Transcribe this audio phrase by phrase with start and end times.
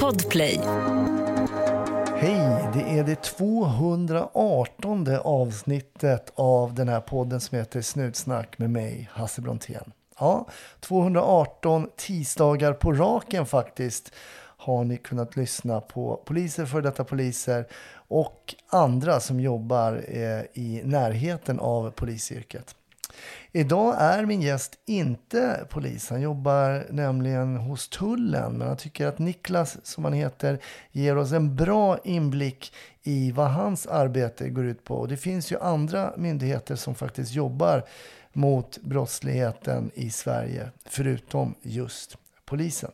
[0.00, 0.60] Podplay.
[2.16, 9.10] Hej, det är det 218 avsnittet av den här podden som heter Snutsnack med mig,
[9.12, 9.92] Hasse Brontén.
[10.18, 10.46] Ja,
[10.80, 14.12] 218 tisdagar på raken faktiskt
[14.56, 17.66] har ni kunnat lyssna på poliser, för detta poliser
[18.08, 22.74] och andra som jobbar eh, i närheten av polisyrket.
[23.52, 26.10] Idag är min gäst inte polis.
[26.10, 28.52] Han jobbar nämligen hos tullen.
[28.52, 30.58] Men jag tycker att Niklas, som han heter,
[30.92, 34.96] ger oss en bra inblick i vad hans arbete går ut på.
[34.96, 37.84] Och det finns ju andra myndigheter som faktiskt jobbar
[38.32, 42.90] mot brottsligheten i Sverige, förutom just polisen.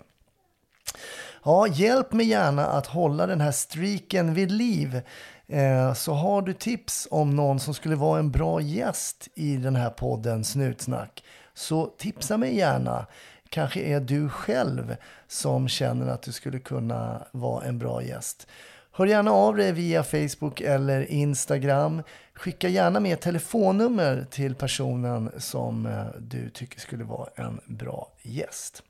[1.45, 5.01] Ja, hjälp mig gärna att hålla den här streaken vid liv.
[5.51, 9.77] Eh, så har du tips om någon som skulle vara en bra gäst i den
[9.77, 13.07] här podden Snutsnack så tipsa mig gärna.
[13.49, 14.97] Kanske är du själv
[15.29, 18.47] som känner att du skulle kunna vara en bra gäst.
[18.93, 22.03] Hör gärna av dig via Facebook eller Instagram.
[22.35, 28.83] Skicka gärna med telefonnummer till personen som eh, du tycker skulle vara en bra gäst.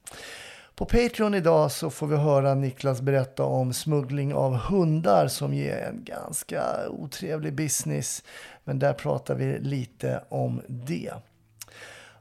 [0.80, 5.76] På Patreon idag så får vi höra Niklas berätta om smuggling av hundar som ger
[5.76, 8.22] en ganska otrevlig business.
[8.64, 11.12] Men där pratar vi lite om det.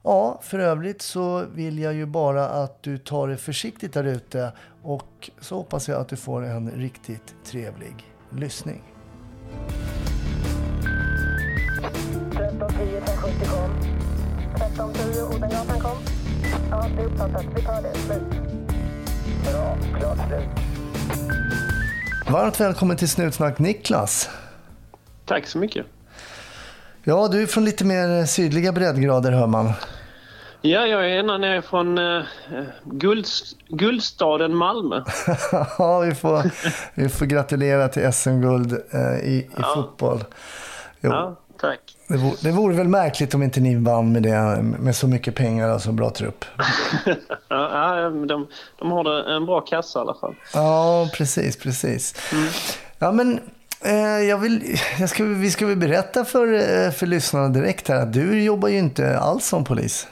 [0.03, 4.52] Ja, för övrigt så vill jag ju bara att du tar det försiktigt där ute
[4.83, 8.83] och så hoppas jag att du får en riktigt trevlig lyssning.
[12.31, 13.71] 1310 kom.
[14.55, 15.97] 1310 Odengatan kom.
[16.71, 17.45] Ja, det är uppfattat.
[17.55, 17.93] Vi tar det.
[17.95, 18.48] Slut.
[19.43, 19.77] Bra.
[19.99, 20.49] Klart slut.
[22.31, 24.29] Varmt välkommen till Snutsnack Niklas.
[25.25, 25.85] Tack så mycket.
[27.03, 29.71] Ja, du är från lite mer sydliga breddgrader hör man.
[30.61, 32.21] Ja, jag är ända nere från eh,
[32.83, 33.25] guld,
[33.67, 35.03] guldstaden Malmö.
[35.77, 36.43] ja, vi får,
[36.95, 39.71] vi får gratulera till SM-guld eh, i, i Ja.
[39.75, 40.23] fotboll.
[41.01, 41.79] Jo, Ja, tack.
[42.07, 45.36] det, vore, det vore väl märkligt om inte ni vann med det, med så mycket
[45.36, 46.45] pengar och så bra trupp.
[47.49, 48.47] Ja, de,
[48.80, 50.36] de har det en bra kassa i alla fall.
[50.53, 52.15] Ja, precis, precis.
[52.99, 53.39] Ja, men
[53.81, 53.93] eh,
[54.30, 58.14] jag vill, jag ska, vi ska väl berätta för, eh, för lyssnarna direkt här att
[58.14, 60.08] du jobbar ju inte alls som polis.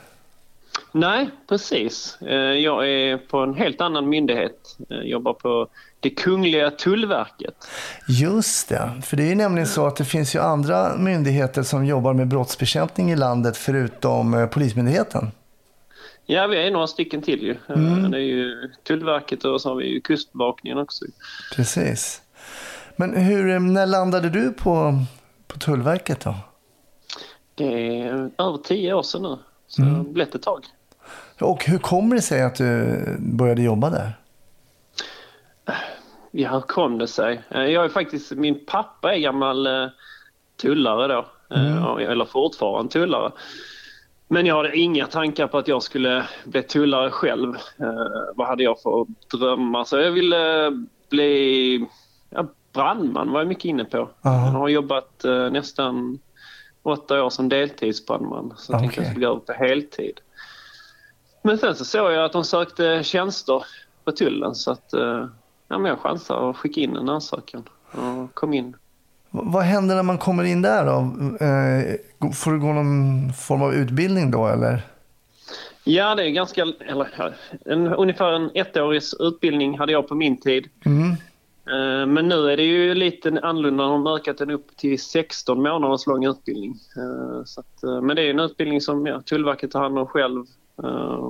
[1.00, 2.18] Nej, precis.
[2.22, 4.78] Eh, Jag är på en helt annan myndighet.
[4.88, 5.68] Jag jobbar på
[6.00, 7.68] det Kungliga Tullverket.
[8.08, 11.86] Just det, för det är ju nämligen så att det finns ju andra myndigheter som
[11.86, 15.32] jobbar med brottsbekämpning i landet förutom eh, Polismyndigheten.
[16.26, 17.52] Ja, vi är några stycken till ju.
[17.52, 21.06] Eh, Det är ju Tullverket och så har vi ju Kustbevakningen också.
[21.56, 22.22] Precis.
[22.96, 25.00] Men hur, eh, när landade du på,
[25.48, 26.36] på Tullverket då?
[27.56, 29.38] Det är över tio år sedan nu.
[29.70, 30.66] Så det har blivit ett tag.
[31.42, 34.12] Och hur kommer det sig att du började jobba där?
[36.32, 37.42] Ja, hur kom det sig?
[37.50, 39.88] Eh, Jag är faktiskt, min pappa är gammal eh,
[40.62, 41.26] tullare då.
[41.56, 43.32] Eh, Eller fortfarande tullare.
[44.28, 47.54] Men jag hade inga tankar på att jag skulle bli tullare själv.
[48.36, 49.06] Vad hade jag för
[49.38, 49.84] drömmar?
[49.84, 50.72] Så jag ville
[51.10, 51.86] bli
[52.30, 54.10] ja, brandman var jag mycket inne på.
[54.22, 56.20] Jag har jobbat nästan
[56.84, 58.54] åtta år som deltidsbrandman.
[58.58, 60.20] Så jag tänkte jag skulle gå över på heltid.
[61.42, 63.64] Men sen så såg jag att de sökte tjänster
[64.04, 65.26] på tullen så att eh,
[65.68, 68.76] ja, men jag chansade och skickade in en ansökan och kom in.
[69.30, 70.98] Vad händer när man kommer in där då?
[71.46, 74.82] Eh, Får du gå någon form av utbildning då eller?
[75.84, 80.70] Ja, det är ganska, eller en, ungefär en ettårig utbildning hade jag på min tid.
[80.86, 81.12] Mm.
[81.70, 83.84] Eh, Men nu är det ju lite annorlunda.
[83.84, 86.76] De har ökat den upp till 16 månaders lång utbildning.
[87.46, 90.46] Så att, men det är en utbildning som ja, Tullverket tar hand om själv.
[90.84, 91.30] Eh,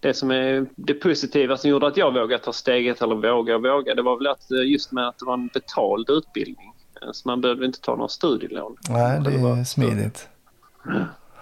[0.00, 3.62] Det som är det positiva som gjorde att jag vågade ta steget, eller våga och
[3.62, 6.72] våga, det var väl att eh, just med att det var en betald utbildning.
[7.02, 8.76] Eh, Så man behövde inte ta några studielån.
[8.88, 10.28] Nej, det var- är smidigt.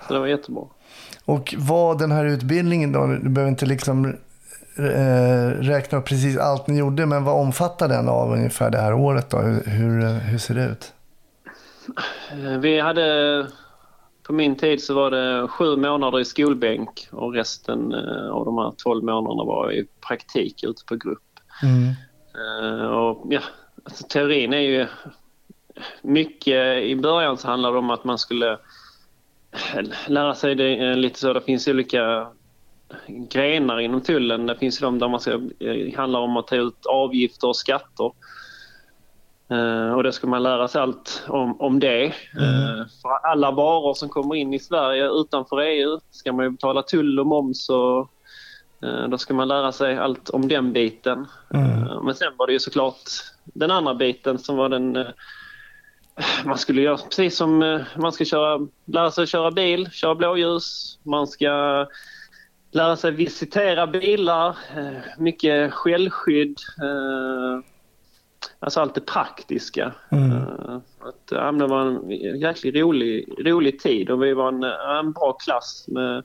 [0.08, 0.62] Så det var jättebra.
[1.24, 4.04] Och vad den här utbildningen då, du behöver inte liksom
[4.78, 8.94] eh, räkna upp precis allt ni gjorde, men vad omfattar den av ungefär det här
[8.94, 9.38] året då?
[9.38, 10.92] Hur, hur, hur ser det ut?
[12.60, 13.02] Vi hade,
[14.22, 18.58] på min tid så var det sju månader i skolbänk och resten eh, av de
[18.58, 21.40] här 12 månaderna var i praktik ute på grupp.
[21.62, 21.88] Mm.
[22.34, 23.40] Eh, Och ja,
[23.84, 24.86] alltså, teorin är ju
[26.02, 28.58] mycket, i början så handlade det om att man skulle
[30.06, 32.26] lära sig det eh, lite så, det finns olika
[33.06, 34.46] grenar inom tullen.
[34.46, 38.12] Det finns de där man ska, eh, handlar om att ta ut avgifter och skatter.
[39.50, 42.04] Eh, och då ska man lära sig allt om, om det.
[42.04, 46.82] Eh, för alla varor som kommer in i Sverige utanför EU ska man ju betala
[46.82, 48.12] tull och moms och
[48.82, 51.26] Eh, Då ska man lära sig allt om den biten.
[51.54, 53.10] Eh, Men sen var det ju såklart
[53.44, 55.06] den andra biten som var den...
[56.44, 60.98] Man skulle göra precis som man ska köra, lära sig köra bil, köra blåljus.
[61.02, 61.86] Man ska
[62.70, 64.56] lära sig visitera bilar,
[65.18, 66.56] mycket självskydd.
[68.44, 69.92] Eh, Alltså allt det praktiska.
[70.10, 72.10] Eh, Att, ja, det var en
[72.40, 74.62] jäkligt rolig, rolig tid och vi var en,
[75.06, 76.24] en bra klass med,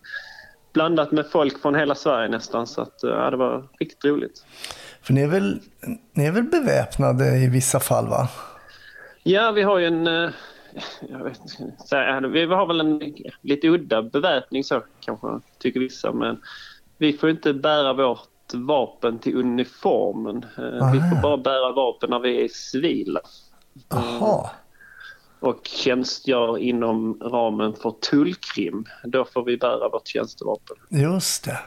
[0.74, 2.68] blandat med folk från hela Sverige nästan.
[2.68, 4.46] Så att, ja, det var riktigt roligt.
[5.02, 5.60] För ni är, väl,
[6.14, 8.30] ni är väl beväpnade i vissa fall va?
[9.24, 10.08] Ja, vi har ju en...
[10.08, 10.30] eh,
[11.10, 15.28] Jag vet inte, här, vi har väl en lite udda beväpning så kanske
[15.60, 16.12] tycker vissa.
[16.14, 16.42] Men
[16.98, 18.20] vi får inte bära vårt
[18.54, 20.46] vapen till uniformen.
[20.58, 21.10] Eh, Vi Aha.
[21.16, 23.20] får bara bära vapen när vi är civila.
[23.90, 24.50] Jaha.
[25.40, 28.86] och tjänstgör inom ramen för tullkrim.
[29.04, 30.78] Då får vi bära vårt tjänstevapen.
[30.90, 31.60] Just det.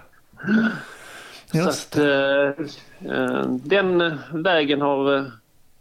[1.50, 5.24] Så Just att, eh, eh, den vägen har, eh,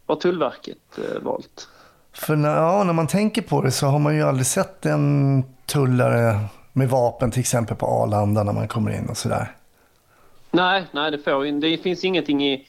[0.08, 1.68] har Tullverket eh, valt.
[2.14, 5.44] För när, ja, när man tänker på det så har man ju aldrig sett en
[5.66, 6.40] tullare
[6.74, 9.56] med vapen till exempel på Arlanda när man kommer in och sådär.
[10.52, 12.68] Nej, nej det, får, det finns ingenting i,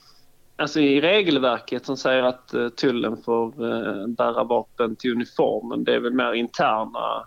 [0.57, 5.85] alltså i regelverket som säger att eh, tullen får eh, bära vapen till uniformen.
[5.85, 7.25] Det är väl mer interna,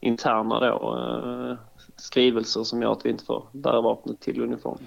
[0.00, 1.56] interna då, eh,
[1.96, 4.86] skrivelser som gör att vi inte får bära vapnet till uniformen.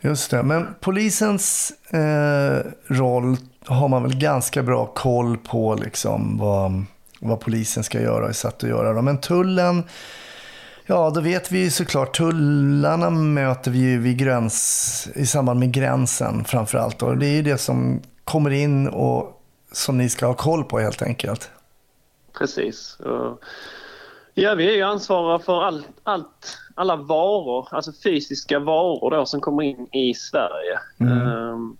[0.00, 6.84] Just det, men polisens eh, roll har man väl ganska bra koll på liksom vad,
[7.20, 8.92] vad polisen ska göra och är satt att göra.
[8.92, 9.02] Då.
[9.02, 9.82] Men tullen,
[10.86, 16.44] ja då vet vi såklart, tullarna möter vi ju vid gräns, i samband med gränsen
[16.44, 17.02] framförallt.
[17.02, 19.42] Och det är ju det som kommer in och
[19.72, 21.50] som ni ska ha koll på helt enkelt.
[22.38, 22.98] Precis.
[24.34, 29.40] Ja, vi är ju ansvariga för allt, allt, alla varor, alltså fysiska varor då, som
[29.40, 30.78] kommer in i Sverige.
[31.00, 31.76] Ehm,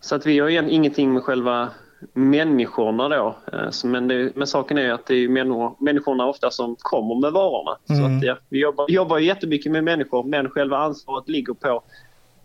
[0.00, 1.70] så att vi har egentligen ingenting med själva
[2.12, 3.36] människorna då.
[3.52, 7.32] Eh, Men, det, men saken är att det är människor, människorna ofta som kommer med
[7.32, 7.78] varorna.
[7.86, 11.82] Så att, ja, vi jobbar, jobbar jättemycket med människor men själva ansvaret ligger på,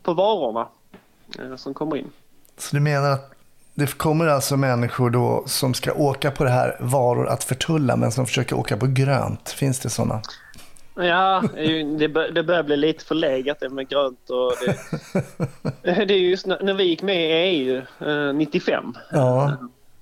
[0.03, 0.67] på varorna
[1.39, 2.09] eh, som kommer in.
[2.57, 3.31] Så du menar att
[3.75, 8.11] det kommer alltså människor då som ska åka på det här varor att förtulla men
[8.11, 9.49] som försöker åka på grönt?
[9.49, 10.21] Finns det sådana?
[10.99, 11.43] Ja,
[11.97, 14.29] det bör, det börjar bli lite förlegat det med grönt.
[14.29, 14.53] Och
[15.83, 18.93] det, det är just när, när vi gick med i EU eh, 95.
[19.11, 19.57] Ja.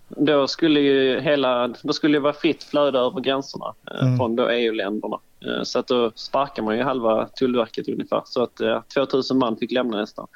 [0.10, 4.50] Då skulle ju hela, då skulle det vara fritt flöde över gränserna eh, från då
[4.50, 5.20] EU-länderna.
[5.46, 8.22] Eh, så att då sparkar man ju halva Tullverket ungefär.
[8.26, 10.28] Så att eh, 2000 man fick lämna nästan.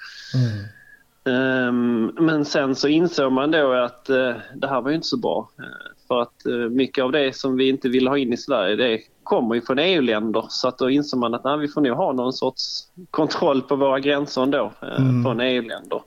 [1.25, 5.17] Ehm, men sen så insåg man då att eh, det här var ju inte så
[5.17, 5.49] bra.
[5.59, 8.75] Eh, för att eh, mycket av det som vi inte vill ha in i Sverige
[8.75, 8.99] det
[9.31, 10.45] kommer ju från EU-länder.
[10.49, 13.75] Så att då insåg man att nej, vi får nog ha någon sorts kontroll på
[13.75, 16.01] våra gränser ändå eh, från EU-länder.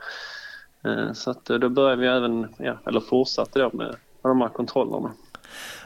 [0.84, 4.48] Eh, så att eh, då började vi även, ja, eller fortsatte då med, de här
[4.48, 5.12] kontrollerna.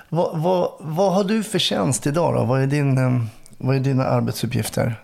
[0.08, 2.44] Vad, vad, vad har du för tjänst idag då?
[2.44, 2.96] Vad är, din,
[3.58, 4.94] vad är dina arbetsuppgifter?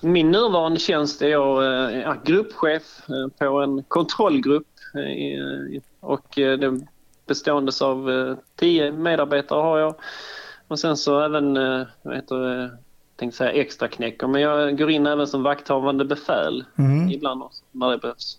[0.00, 2.82] Min nuvarande tjänst är jag ja, gruppchef
[3.38, 4.68] på en kontrollgrupp
[6.00, 6.80] och det
[7.26, 9.94] bestående av tio medarbetare har jag.
[10.72, 12.70] Och sen så även, eh, vad heter det,
[13.16, 16.64] tänkte säga extra knäcker, men jag går in även som vakthavande befäl
[17.10, 18.38] ibland också, när det behövs.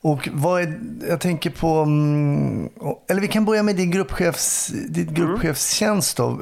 [0.00, 2.68] Och vad är, jag tänker på, mm,
[3.08, 6.40] eller vi kan börja med din gruppchefs, ditt gruppchefstjänst då.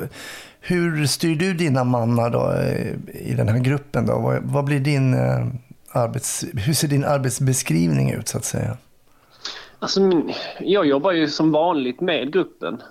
[0.60, 4.18] Hur styr du dina mannar då eh, i den här gruppen då?
[4.18, 5.46] Vad, vad blir din eh,
[5.92, 8.76] arbets, hur ser din arbetsbeskrivning ut så att säga?
[9.78, 10.00] Alltså,
[10.60, 12.82] jag jobbar ju som vanligt med gruppen.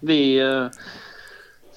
[0.00, 0.66] Vi eh,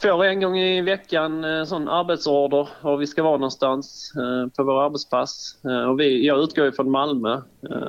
[0.02, 4.64] får en gång i veckan eh, sån arbetsorder var vi ska vara någonstans eh, på
[4.64, 5.58] vår arbetspass.
[5.90, 7.42] Och vi, jag utgår från Malmö,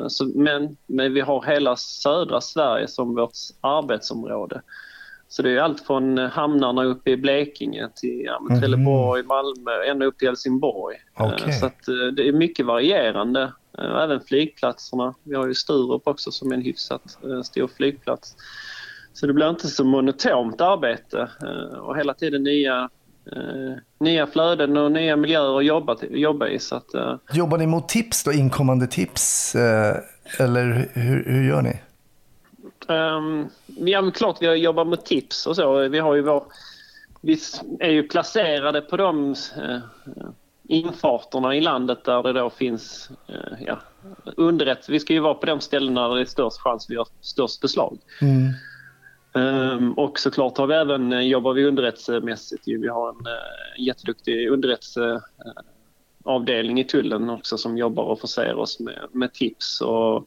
[0.09, 4.63] så, men, men vi har hela södra Sverige som vårt arbetsområde.
[5.29, 10.07] Så det är allt från hamnarna uppe i Blekinge till ja, men Trelleborg, Malmö, ända
[10.07, 10.97] upp till Helsingborg.
[11.17, 11.53] Okej.
[11.53, 11.71] Så
[12.17, 13.53] det är mycket varierande.
[13.79, 15.15] Även flygplatserna.
[15.23, 18.37] Vi har ju Sturup också som är en hyfsat stor flygplats.
[19.15, 22.89] Så det blir inte så monotont arbete eh, och hela tiden nya,
[23.33, 26.59] eh, nya flöden och nya miljöer att jobba, jobba i.
[26.59, 29.55] Så att, eh, Jobbar ni mot tips då, inkommande tips?
[30.39, 31.81] Eller hur, hur gör ni?
[32.89, 35.89] Um, ja, men klart vi jobbar med tips och så.
[35.89, 36.45] Vi har ju vår...
[37.21, 37.39] Vi
[37.81, 39.35] är ju placerade på de
[40.69, 43.81] infarterna i landet där det då finns eh, ja,
[44.37, 44.89] underrätt.
[44.89, 47.61] Vi ska ju vara på de ställena där det är störst chans vi har störst
[47.61, 47.99] beslag.
[48.21, 48.53] Ehm,
[49.97, 52.63] och såklart har vi även, eh, jobbar vi underrättelsemässigt.
[52.67, 55.63] Vi har en uh, jätteduktig underrättelse, eh,
[56.25, 59.81] avdelning i tullen också som jobbar och förser oss med, med tips.
[59.81, 60.27] Och,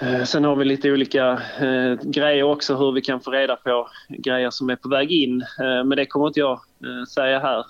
[0.00, 3.88] eh, sen har vi lite olika eh, grejer också hur vi kan få reda på
[4.08, 5.40] grejer som är på väg in.
[5.40, 7.64] Eh, men det kommer inte jag eh, säga här.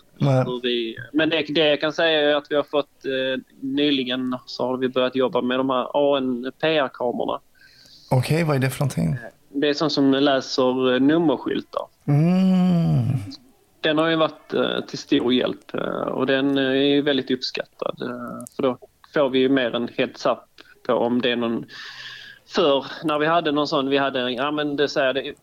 [0.63, 4.67] Vi, men det, det jag kan säga är att vi har fått eh, nyligen så
[4.67, 7.41] har vi börjat jobba med de här ANPR-kamerorna.
[8.11, 9.17] Okej, vad är det för någonting?
[9.61, 11.87] Det är sånt som läser eh, nummerskyltar.
[12.09, 13.19] Mm.
[13.81, 17.97] Den har ju varit eh, till stor hjälp eh, och den är väldigt uppskattad.
[18.57, 18.79] För då
[19.15, 20.39] får vi ju mer en heads up
[20.87, 21.65] på om det är någon...
[22.49, 25.35] För när vi hade någon sån, vi hade, ja men det säger det,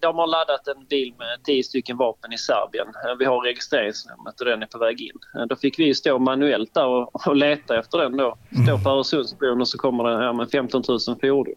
[0.00, 2.86] de har laddat en bil med tio stycken vapen i Serbien.
[3.18, 5.46] Vi har registreringsnumret och den är på väg in.
[5.48, 8.38] Då fick vi stå manuellt där och, och leta efter den då.
[8.64, 11.54] Stå på Öresundsbron och så kommer det ja, men 15 000 fordon.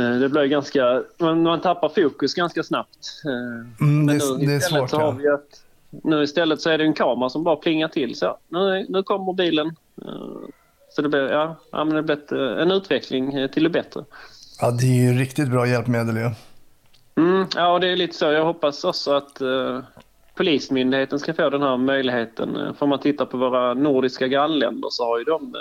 [0.00, 2.98] Eh, Det blir ganska, man, man tappar fokus ganska snabbt.
[3.24, 4.90] Eh, Mm, det, men är- nu det är istället svårt.
[4.90, 5.10] så har Ja.
[5.10, 5.64] vi att,
[6.04, 8.14] nu istället så är det en kamera som bara plingar till.
[8.14, 9.66] Så, nu, nu kommer bilen.
[10.02, 10.12] Eh,
[10.92, 14.04] Så det blir, ja, ja, men det blir en utveckling till det bättre.
[14.60, 16.30] ja, det är ju riktigt bra hjälpmedel ju.
[17.24, 18.24] Mm, ja, det är lite så.
[18.24, 19.80] Jag hoppas också att eh,
[20.34, 22.56] Polismyndigheten ska få den här möjligheten.
[22.78, 25.60] Om man tittar på våra nordiska grannländer så har ju de eh,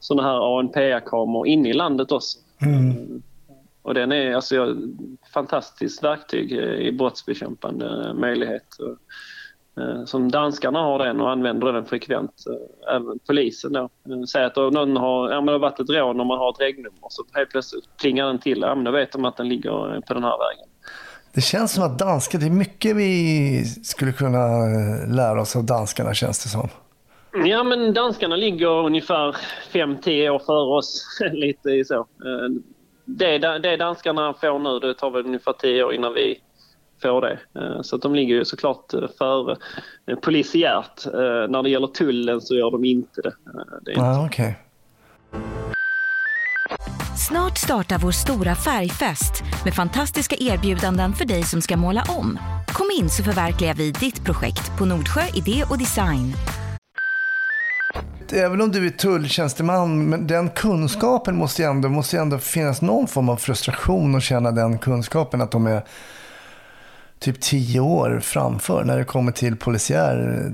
[0.00, 2.38] såna här ANPR-kameror inne i landet också.
[2.62, 3.22] Mm.
[3.88, 4.66] Och den är alltså ja,
[5.34, 8.66] fantastiskt verktyg eh, i brottsbekämpande eh, möjlighet.
[9.80, 12.44] Eh, Som danskarna har den och använder den frekvent.
[12.94, 13.88] Även polisen då.
[14.32, 16.60] Säg att någon har, ja, men det har varit ett rån och man har ett
[16.60, 18.60] regnummer så helt plötsligt plingar den till.
[18.60, 20.68] Ja, men då vet de att den ligger på den här vägen.
[21.34, 24.38] Det känns som att danska, det är mycket vi skulle kunna
[25.16, 26.68] lära oss av danskarna känns det som.
[27.44, 29.36] Ja, men danskarna ligger ungefär
[29.72, 31.18] 5-10 år före oss.
[31.32, 32.06] Lite så.
[33.10, 36.40] Det, det danskarna får nu, det tar väl ungefär 10 år innan vi
[37.02, 37.38] får det.
[37.54, 39.56] Eh, Så att de ligger ju såklart eh, före
[40.06, 41.06] eh, polisiärt.
[41.48, 43.32] När det gäller tullen så gör de inte det.
[43.82, 44.58] Det inte Ja, okej.
[47.28, 52.38] Snart startar vår stora färgfest med fantastiska erbjudanden för dig som ska måla om.
[52.68, 56.32] Kom in så förverkligar vi ditt projekt på Nordsjö Idé och Design.
[58.32, 62.82] Även om du är tulltjänsteman, men den kunskapen måste ju ändå, måste ju ändå finnas
[62.82, 65.82] någon form av frustration att känna den kunskapen att de är
[67.18, 70.44] typ tio år framför när det kommer till polisiär,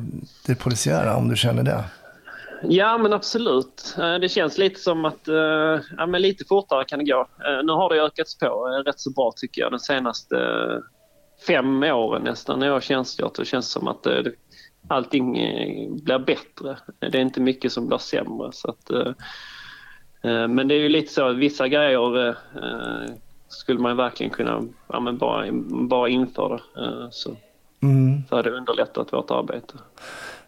[0.46, 1.84] det polisiära, om du känner det.
[2.68, 3.96] Ja, men absolut.
[3.98, 5.34] Eh, det känns lite som att eh,
[5.96, 7.20] ja, men lite fortare kan det gå.
[7.20, 10.36] Eh, nu har det ökats på rätt så bra tycker jag de senaste
[11.46, 13.34] fem åren nästan när jag har tjänstgjort.
[13.36, 14.32] Det känns som att det-
[14.88, 16.78] allting eh, blir bättre.
[16.98, 18.52] Det är inte mycket som blir sämre.
[18.52, 19.12] Så att, eh,
[20.32, 22.36] eh, men det är ju lite så att vissa grejer
[23.48, 25.46] skulle man verkligen kunna ja, men bara,
[25.88, 26.60] bara införa.
[27.10, 27.36] Så,
[27.82, 28.22] Mm.
[28.28, 29.74] så hade det underlättat vårt arbete.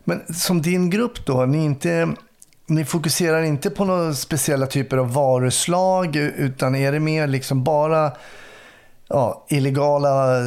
[0.04, 2.14] Men som din grupp då, ni, inte,
[2.66, 8.12] ni fokuserar inte på några speciella typer av varuslag utan är det mer liksom bara
[9.08, 10.42] ja, illegala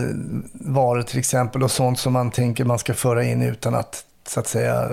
[0.53, 4.39] varor till exempel och sånt som man tänker man ska föra in utan att så
[4.39, 4.89] att säga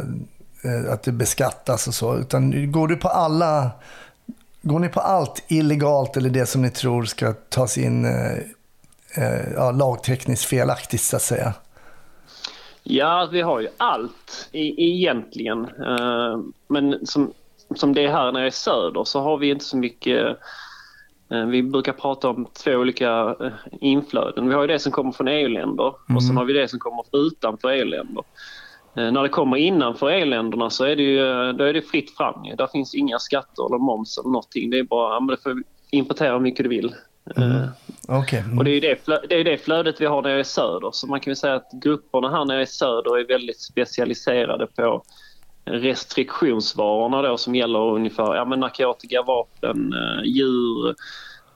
[0.65, 2.17] eh, att det beskattas och så.
[2.17, 3.71] Utan går du på alla
[4.67, 8.37] Går ni på allt illegalt eller det som ni tror ska tas in eh,
[9.17, 11.55] eh, ja, lagtekniskt felaktigt så att säga?
[12.83, 15.65] Ja, alltså, vi har ju allt i, egentligen.
[15.65, 17.33] Eh, men som,
[17.75, 20.37] som det är här nere i söder så har vi inte så mycket
[21.31, 24.49] eh, vi brukar prata om två olika eh, inflöden.
[24.49, 27.27] Vi har ju det som kommer från EU-länder och sen har vi det som kommer
[27.27, 28.25] utanför EU-länder.
[28.97, 32.57] Eh, när det kommer innanför EU-länderna så är det ju då är det fritt fram.
[32.57, 34.71] Där finns inga skatter eller moms eller någonting.
[34.71, 36.95] Det är bara, men får importera hur mycket du vill.
[37.37, 37.69] Eh,
[38.09, 38.39] Okej.
[38.39, 38.59] mm.
[38.59, 40.91] och det är det, det, är det flödet vi har nere i söder.
[40.93, 45.03] Så man kan ju säga att grupperna här nere i söder är väldigt specialiserade på
[45.67, 50.95] restriktionsvarorna då som gäller ungefär ja, men narkotika, vapen, eh, djur,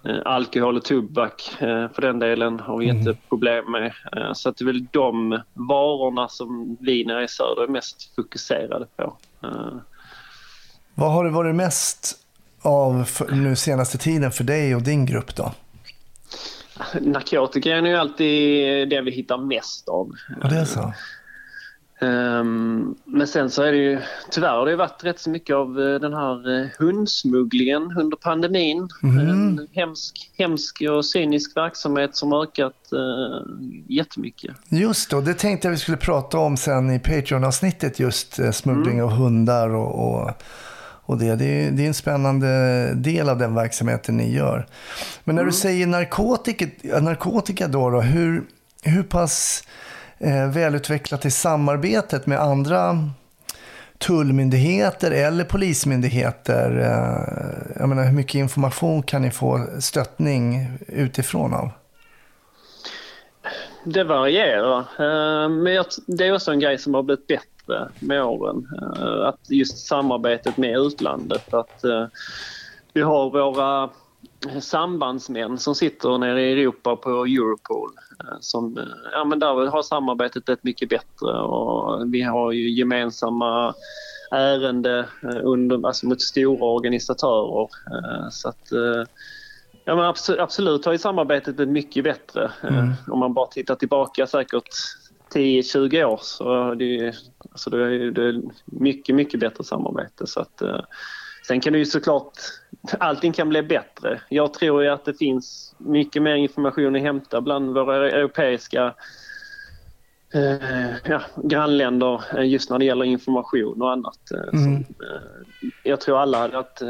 [0.05, 3.93] eh, alkohol och tobak eh, för den delen har vi inte problem med.
[4.35, 8.87] Så att det är väl de varorna som vi nere i söder är mest fokuserade
[8.97, 9.17] på.
[10.95, 12.17] Vad har det varit mest
[12.63, 15.53] av nu senaste tiden för dig och din grupp då?
[17.01, 20.11] narkotika är ju alltid det vi hittar mest av.
[20.43, 20.93] Och det är så?
[22.01, 23.99] Ehm, men sen så är det ju
[24.31, 28.89] tyvärr har det varit rätt så mycket av eh, den här eh, hundsmugglingen under pandemin.
[29.03, 33.43] En hemsk, hemsk och cynisk verksamhet som har ökat uh,
[33.89, 34.57] jättemycket.
[34.69, 39.11] Just då, det tänkte jag vi skulle prata om sen i Patreon-avsnittet, just smuggling av
[39.11, 40.31] hundar och, och,
[41.03, 41.37] och det.
[41.37, 42.47] Det är, det är en spännande
[42.95, 44.67] del av den verksamheten ni gör.
[45.25, 46.67] Men när du säger narkotika,
[47.01, 48.43] narkotika då, då hur,
[48.83, 49.65] hur pass
[50.23, 52.99] Eh, välutvecklat i samarbetet med andra
[53.99, 56.71] tullmyndigheter eller polismyndigheter?
[56.79, 61.71] Eh, jag menar, hur mycket information kan ni få stöttning utifrån av?
[63.85, 64.79] Det varierar.
[64.79, 68.69] Eh, men det är också en grej som har blivit bättre med åren.
[68.99, 71.55] Eh, att just samarbetet med utlandet.
[71.55, 71.85] Att
[72.93, 73.91] vi har våra
[74.61, 77.91] sambandsmän som sitter nere i Europa på Europol.
[78.21, 82.71] eh, Som, eh, ja, men där har samarbetet blivit mycket bättre och vi har ju
[82.71, 83.75] gemensamma
[84.31, 87.69] ärenden eh, under, alltså mot stora organisatörer.
[88.31, 88.73] Så att,
[89.85, 92.51] Ja, men absolut, absolut har ju samarbetet blivit mycket bättre.
[92.63, 94.69] Eh, Om man bara tittar tillbaka säkert
[95.35, 97.15] 10-20 år så är det,
[97.51, 100.27] alltså det, är, det mycket, mycket bättre samarbete.
[100.27, 100.63] Så att,
[101.51, 102.33] sen kan det ju såklart,
[102.99, 104.21] allting kan bli bättre.
[104.29, 108.95] Jag tror ju att det finns mycket mer information att hämta bland våra europeiska
[110.35, 114.31] eh, ja, grannländer eh, just när det gäller information och annat.
[114.35, 116.83] eh, Som, eh, jag tror alla hade haft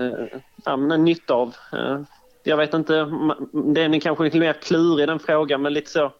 [0.66, 1.54] eh, nytta av.
[1.72, 2.00] Eh,
[2.42, 2.94] jag vet inte,
[3.74, 6.12] det är kanske lite mer klurig den frågan men lite så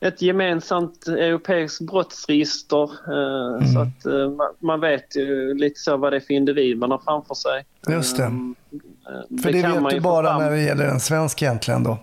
[0.00, 6.12] ett gemensamt europeiskt brottsregister eh, så att eh, man, man vet ju lite så vad
[6.12, 7.64] det är för individ man har framför sig.
[7.88, 8.24] Just det.
[8.24, 11.98] Mm, eh, För det, vet man du bara när det gäller en svensk egentligen då.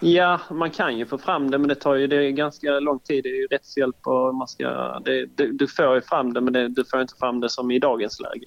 [0.00, 3.24] Ja, man kan ju få fram det men det tar ju det ganska lång tid.
[3.24, 4.98] Det är ju rättshjälp och man ska...
[5.04, 7.70] Det, det, du får ju fram det men det, du får inte fram det som
[7.70, 8.46] i dagens läge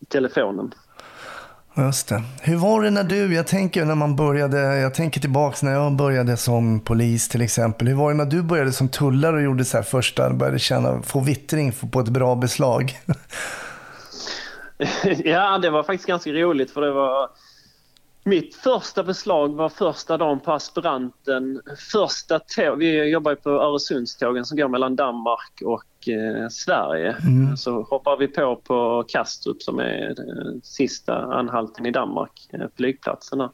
[0.00, 0.74] i telefonen.
[1.78, 2.22] Just det.
[2.42, 5.96] Hur var det när du, jag tänker när man började, jag tänker tillbaks när jag
[5.96, 7.88] började som polis till exempel.
[7.88, 11.02] Hur var det när du började som tullare och gjorde så här första, började känna,
[11.02, 13.00] få vittring på ett bra beslag?
[15.24, 17.28] ja, det var faktiskt ganska roligt för det var...
[18.28, 21.62] Mitt första beslag var första dagen på aspiranten.
[21.92, 27.16] Första tåg, vi jobbar ju på Öresundstågen som går mellan Danmark och eh, Sverige.
[27.56, 33.38] Så hoppar vi på på Kastrup som är eh, sista anhalten i Danmark, eh, flygplatsen.
[33.38, 33.50] där.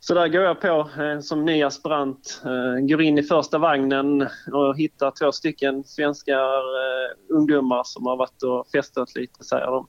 [0.00, 4.28] Så där går jag på eh, som ny aspirant, eh, går in i första vagnen
[4.52, 9.86] och hittar två stycken svenska eh, ungdomar som har varit och festat lite, säger de.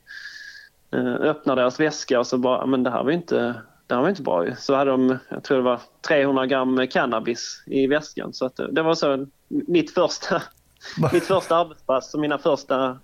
[1.20, 3.56] Öppnar deras väska och så bara, men det här var inte,
[3.92, 4.56] det här var inte bra ju.
[4.56, 8.34] Så hade de, jag tror det var 300 gram cannabis i väskan.
[8.34, 10.42] Så det, var så mitt första,
[11.14, 12.98] mitt första arbetspass och mina första,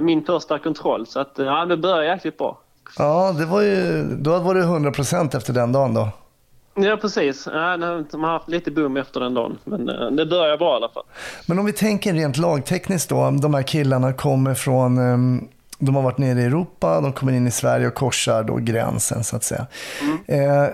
[0.00, 1.06] min första kontroll.
[1.06, 2.58] Så att ja, det började jäkligt bra.
[2.98, 6.08] Ja, det var ju, då var det 100% efter den dagen då.
[6.74, 7.48] Ja, precis.
[7.52, 7.76] Ja,
[8.10, 10.88] de har haft lite boom efter den dagen, men eh, det börjar bra i alla
[10.88, 11.04] fall.
[11.46, 15.48] Men om vi tänker rent lagtekniskt då, de här killarna kommer från, ehm,
[15.80, 19.24] de har varit nere i Europa, de kommer in i Sverige och korsar då gränsen
[19.24, 19.66] så att säga.
[20.26, 20.64] Eh,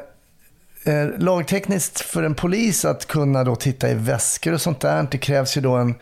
[0.85, 5.19] eh, lagtekniskt för en polis att kunna då titta i väskor och sånt där, det
[5.19, 5.95] krävs ju då en,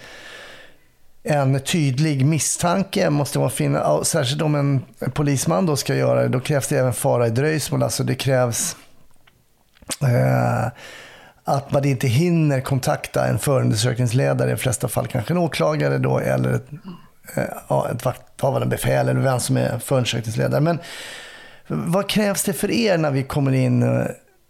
[1.23, 3.11] en tydlig misstanke.
[3.11, 6.79] Måste man finna, särskilt om en, en polisman då ska göra det, då krävs det
[6.79, 7.83] även fara i dröjsmål.
[7.83, 8.77] Alltså det krävs
[10.03, 10.73] eh,
[11.45, 16.19] att man inte hinner kontakta en förundersökningsledare, i de flesta fall kanske en åklagare då,
[16.19, 16.67] eller ett,
[17.37, 20.61] Eh, ja, ett vakthavande befäl eller vem som är förundersökningsledare.
[20.61, 20.79] Men
[21.67, 24.07] vad krävs det för er när vi kommer in eh,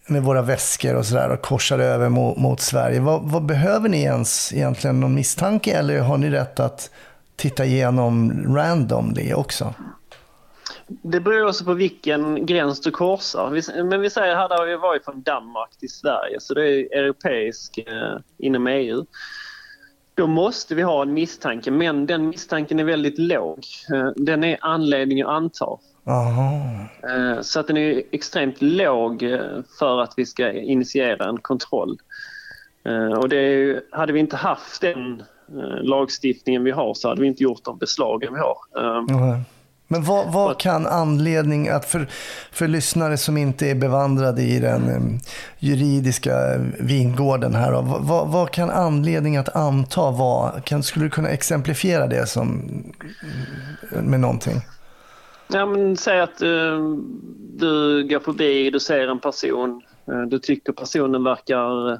[0.07, 3.01] med våra väskor och sådär och korsar över mot, mot Sverige?
[3.01, 6.91] Vad, vad behöver ni ens egentligen någon misstanke eller har ni rätt att
[7.37, 9.75] titta igenom randomly också?
[10.87, 13.83] Det beror också på vilken gräns du korsar.
[13.85, 17.79] Men vi säger här där vi varit från Danmark till Sverige, så det är europeisk
[17.79, 19.07] eh, inom EU.
[20.15, 23.65] Då måste vi ha en misstanke, men den misstanken är väldigt låg.
[23.95, 25.67] Eh, den är anledning att anta.
[26.05, 26.61] Jaha.
[27.03, 29.41] Eh, Så att den är extremt låg eh,
[29.79, 31.99] för att vi ska initiera en kontroll.
[33.19, 35.23] Och ju- hade vi inte haft den
[35.83, 38.57] lagstiftningen vi har så hade vi inte gjort de beslagen vi har.
[39.13, 39.41] Nej.
[39.89, 42.07] Men vad, vad kan anledning att för,
[42.53, 45.21] för lyssnare som inte är bevandrade i den
[45.59, 50.61] juridiska vingården här, då, vad, vad, kan anledning att anta vara?
[50.61, 52.63] Kan, skulle du kunna exemplifiera det som,
[54.03, 54.61] med någonting?
[55.49, 56.79] Ja, men säg att eh,
[57.59, 61.99] du går förbi, du ser en person, eh, du tycker personen verkar eh,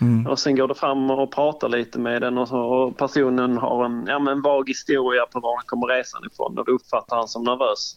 [0.00, 0.26] nervös.
[0.26, 3.84] Och sen går du fram och pratar lite med den och, så, och personen har
[3.84, 7.16] en, ja, men en vag historia på var han kommer resan ifrån och du uppfattar
[7.16, 7.96] han som nervös.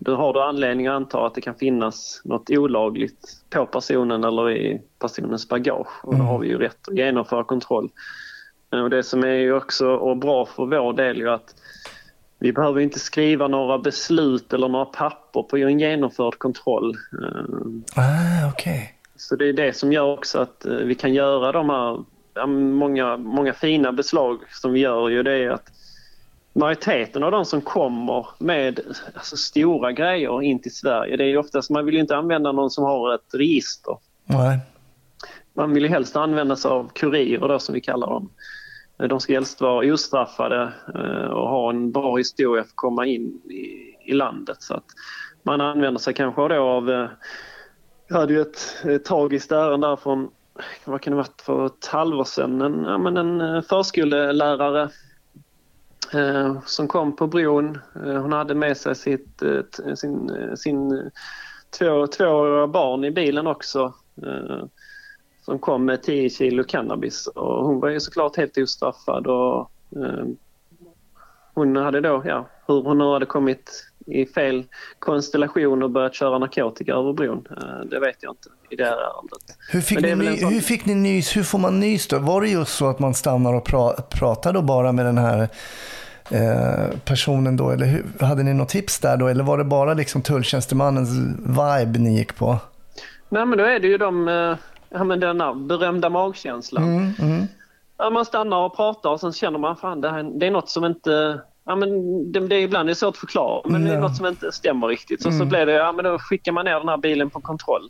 [0.00, 4.50] Då har du anledning att anta att det kan finnas något olagligt på personen eller
[4.50, 6.04] i personens bagage.
[6.04, 7.90] Och då har vi ju rätt att genomföra kontroll.
[8.82, 11.54] Och det som är ju också och bra för vår del är att
[12.38, 16.90] vi behöver inte skriva några beslut eller några papper på en genomförd kontroll.
[17.22, 18.94] Eh, Ah, Okej.
[19.28, 22.04] Så det är det som gör också att eh, vi kan göra de här
[22.46, 25.08] många, många fina beslag som vi gör.
[25.08, 25.72] Ju det är att
[26.52, 28.80] majoriteten av de som kommer med
[29.14, 32.52] alltså, stora grejer in till Sverige, det är ju oftast, man vill ju inte använda
[32.52, 33.96] någon som har ett register.
[34.24, 34.58] Nej.
[35.54, 38.30] Man vill ju helst använda sig av kurirer då, som vi kallar dem.
[38.96, 43.40] De ska helst vara ostraffade eh, och ha en bra historia för att komma in
[43.50, 44.62] i, i landet.
[44.62, 44.84] Så att
[45.42, 47.08] man använder sig kanske då av...
[48.12, 50.30] Jag hade ju ett, ett tragiskt ärende där från,
[50.84, 52.60] vad kan det ha varit, för ett halvår sedan.
[52.60, 54.90] En, ja, men en eh, förskolelärare
[56.14, 57.78] eh, som kom på bron.
[58.06, 61.10] Eh, hon hade med sig sitt, eh, t- sin, sin
[61.78, 63.94] två, tvååriga barn i bilen också.
[64.26, 64.64] Eh,
[65.44, 70.24] som kom med 10 kilo cannabis och hon var ju såklart helt ostraffad och eh,
[71.54, 74.64] hon hade då, ja, hur hon nu hade kommit i fel
[74.98, 78.92] konstellation och börjat köra narkotika över bron, eh, det vet jag inte i det här
[78.96, 79.56] ärendet.
[79.70, 81.36] Hur fick, ni, ny, sån- hur fick ni nys?
[81.36, 82.18] Hur får man nys då?
[82.18, 85.48] Var det just så att man stannar och pra, pratar då bara med den här
[86.30, 87.70] eh, personen då?
[87.70, 89.28] Eller hur, hade ni något tips där då?
[89.28, 92.56] Eller var det bara liksom tulltjänstemannens vibe ni gick på?
[93.28, 94.56] Nej men då är det ju de, eh,
[94.88, 96.84] ja men den här berömda magkänslan.
[96.84, 97.46] Mm, mm.
[98.12, 100.84] Man stannar och pratar och sen känner man fan det, här, det är något som
[100.84, 104.00] inte Ja, men det, det är ibland är det svårt att förklara men det är
[104.00, 105.22] något som inte stämmer riktigt.
[105.22, 107.88] Så, så blev det, ja men då skickar man ner den här bilen på kontroll.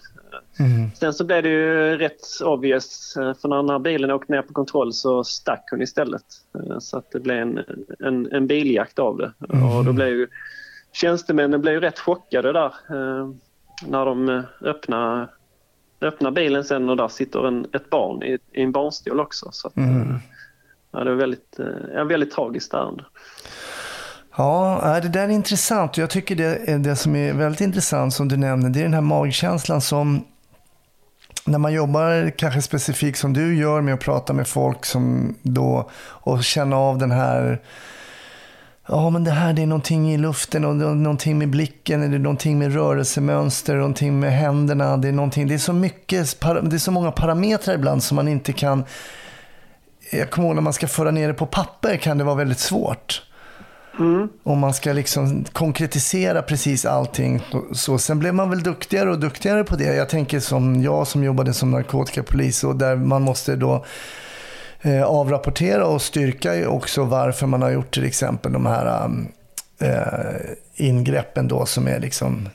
[0.58, 0.90] Mm.
[0.94, 4.42] Sen så blev det ju rätt obvious eh, för när den här bilen åkte ner
[4.42, 6.24] på kontroll så stack hon istället.
[6.54, 7.60] Eh, Så att det blev en,
[7.98, 9.32] en, en biljakt av det.
[9.78, 10.28] Och då blev ju
[10.92, 13.30] tjänstemännen blev ju rätt chockade där eh,
[13.86, 15.28] när de öppnade,
[16.00, 19.48] öppnade bilen sen och där sitter en, ett barn i, i en barnstol också.
[19.52, 20.18] Så att, Mm
[20.92, 23.04] ja, det var väldigt, eh, en väldigt tragiskt ärende.
[24.36, 25.96] Ja, äh, det där är intressant.
[25.96, 28.94] Jag tycker det, är det som är väldigt intressant som du nämner, det är den
[28.94, 30.24] här magkänslan som
[31.44, 35.90] när man jobbar kanske specifikt som du gör med att prata med folk som då
[35.94, 37.60] och känna av den här
[38.88, 42.58] Ja, men det här det är någonting i luften och någonting med blicken, Eller någonting
[42.58, 44.96] med rörelsemönster, någonting med händerna.
[44.96, 48.28] Det är, någonting, det är så mycket, det är så många parametrar ibland som man
[48.28, 48.84] inte kan...
[50.12, 52.58] Jag kommer ihåg när man ska föra ner det på papper kan det vara väldigt
[52.58, 53.22] svårt.
[54.42, 57.42] Om man ska liksom konkretisera precis allting.
[57.72, 59.94] Så, sen blev man väl duktigare och duktigare på det.
[59.94, 63.84] Jag tänker som jag som jobbade som narkotikapolis och där man måste då
[64.82, 69.10] eh, avrapportera och styrka också varför man har gjort till exempel de här
[69.78, 70.40] eh,
[70.74, 72.48] ingreppen då som är liksom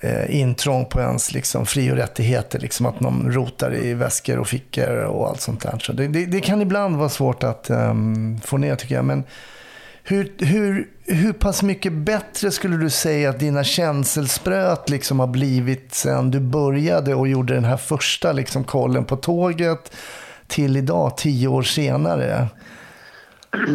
[0.00, 2.58] eh, intrång på ens liksom, fri och rättigheter.
[2.58, 5.78] Liksom att någon rotar i väskor och fickor och allt sånt där.
[5.78, 9.04] Så det, det, det kan ibland vara svårt att ehm, få ner tycker jag.
[9.04, 9.24] Men
[10.02, 15.94] hur, hur, hur pass mycket bättre skulle du säga att dina känselspröt liksom har blivit
[15.94, 19.96] sen du började och gjorde den här första liksom kollen på tåget
[20.46, 22.46] till idag, tio år senare?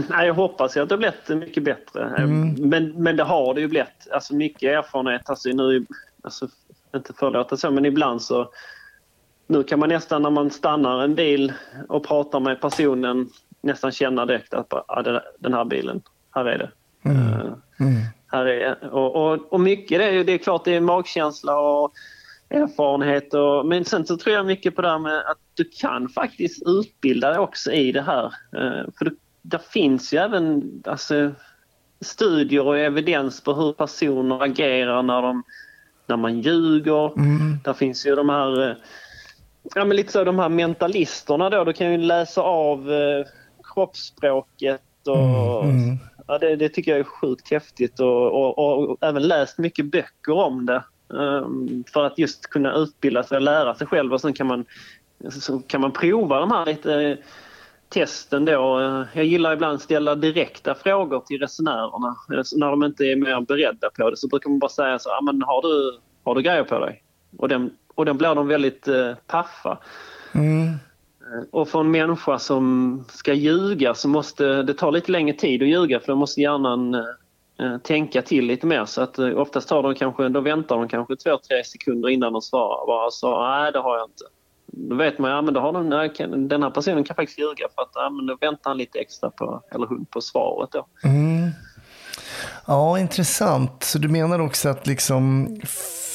[0.09, 2.27] Nej, jag hoppas att det har blivit mycket bättre.
[2.57, 4.07] Men, men det har det ju blivit.
[4.11, 5.29] Alltså mycket erfarenhet.
[5.29, 5.85] Alltså nu,
[6.21, 6.47] alltså,
[6.95, 8.51] inte förlåta så, men ibland så...
[9.47, 11.53] Nu kan man nästan när man stannar en bil
[11.87, 13.29] och pratar med personen
[13.61, 16.01] nästan känna direkt att ah, den här bilen,
[16.31, 16.71] här är det.
[17.09, 17.51] Eh,
[18.31, 21.93] Här är, och, och, och mycket det är det är klart det är magkänsla och
[22.49, 23.33] erfarenhet.
[23.33, 26.63] Och, men sen så tror jag mycket på det här med att du kan faktiskt
[26.67, 28.25] utbilda dig också i det här.
[28.25, 31.31] Eh, För det, det finns ju även alltså,
[32.01, 35.43] studier och evidens på hur personer agerar när, de,
[36.09, 37.11] när man ljuger.
[37.63, 38.75] Där finns ju de här, eh,
[39.75, 41.63] ja, men lite så de här mentalisterna då.
[41.63, 43.25] Du kan ju läsa av eh,
[43.73, 45.65] kroppsspråket och
[46.29, 50.31] Ja, det, det tycker jag är sjukt häftigt och, och, och även läst mycket böcker
[50.31, 50.83] om det.
[51.13, 54.65] ehm, för att just kunna utbilda sig och lära sig själv och sen kan man,
[55.29, 57.17] så kan man prova de här lite
[57.89, 58.79] testen då.
[58.79, 62.15] Eh, Jag gillar ibland att ställa direkta frågor till resenärerna.
[62.33, 65.09] Eh, När de inte är mer beredda på det så brukar man bara säga så
[65.09, 67.03] ah, men har du, har du grejer på dig?
[67.37, 69.77] Och den, och den blir de väldigt eh, paffa.
[71.51, 75.67] Och för en människa som ska ljuga så måste det ta lite längre tid att
[75.67, 76.93] ljuga för då måste hjärnan
[77.59, 78.85] eh, tänka till lite mer.
[78.85, 82.33] Så att eh, oftast tar de kanske, då väntar de kanske två, tre sekunder innan
[82.33, 82.87] de svarar.
[82.87, 84.23] Bara så, nej det har jag inte.
[84.89, 87.39] Då vet man, ja men då har de, nej, kan- den här personen kan faktiskt
[87.39, 90.69] ljuga för att ja, men då väntar han lite extra på, eller hon på svaret
[90.71, 90.85] då.
[92.65, 93.83] Ja, intressant.
[93.83, 95.47] Så du menar också att liksom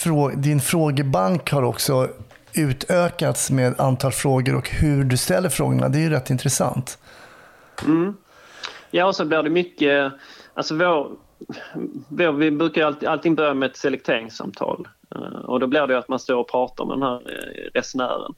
[0.05, 2.09] frå- din frågebank har också
[2.55, 5.89] utökats med antal frågor och hur du ställer frågorna.
[5.89, 6.99] Det är ju rätt intressant.
[8.91, 10.13] Ja, och så blir det mycket...
[10.55, 11.11] Alltså vår,
[12.09, 14.89] vår, vi brukar ju alltid, alltid börja med ett selekteringssamtal.
[15.15, 18.35] Eh, Och då blir det att man står och pratar med den här eh, resenären.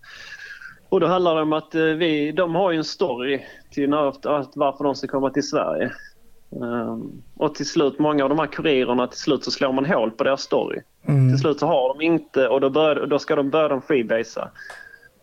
[0.88, 4.84] Och då handlar det om att eh, vi, de har ju en story till varför
[4.84, 5.92] de ska komma till Sverige.
[6.52, 10.10] Ehm, och till slut, många av de här kurirerna, till slut så slår man hål
[10.10, 10.80] på deras story.
[11.08, 11.30] Mm.
[11.30, 14.48] Till slut så har de inte, och då, bör, då ska de börja de freebasea.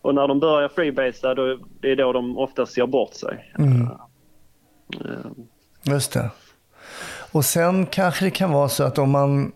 [0.02, 3.52] Och när de börjar freebasea, då, det är då de oftast gör bort sig.
[3.58, 3.80] Mm.
[3.80, 5.34] Ehm,
[5.82, 6.30] Just det.
[7.32, 9.52] Och sen kanske det kan vara så att om man,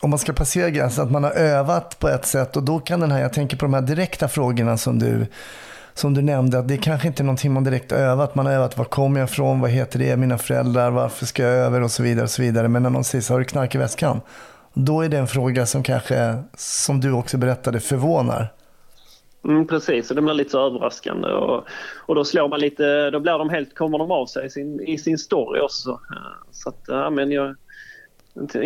[0.00, 3.00] om man ska passera gränsen, att man har övat på ett sätt och då kan
[3.00, 5.26] den här, jag tänker på de här direkta frågorna som du,
[5.94, 8.34] som du nämnde, att det kanske inte är någonting man direkt har övat.
[8.34, 11.54] Man har övat, var kommer jag ifrån, vad heter det, mina föräldrar, varför ska jag
[11.54, 12.24] över och så vidare.
[12.24, 12.68] och så vidare.
[12.68, 14.20] Men när någon säger, så, har du knark i väskan?
[14.74, 18.52] Då är det en fråga som kanske, som du också berättade, förvånar.
[19.44, 21.28] Mm, precis, och det blir lite så överraskande.
[21.28, 21.64] Och,
[22.06, 24.80] och då slår man lite, då blir de helt, kommer de av sig i sin,
[24.80, 25.90] i sin story också.
[25.90, 27.56] Eh, så att, ja, men jag,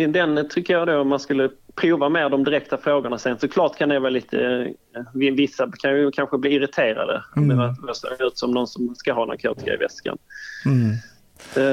[0.09, 3.39] den tycker jag då man skulle prova mer de direkta frågorna sen.
[3.39, 4.39] Såklart kan det vara lite,
[4.95, 7.57] eh, vissa kan ju kanske bli irriterade Mm.
[7.57, 7.77] med att
[8.19, 10.17] jag ut som någon som ska ha narkotika i väskan.
[10.65, 10.91] Mm.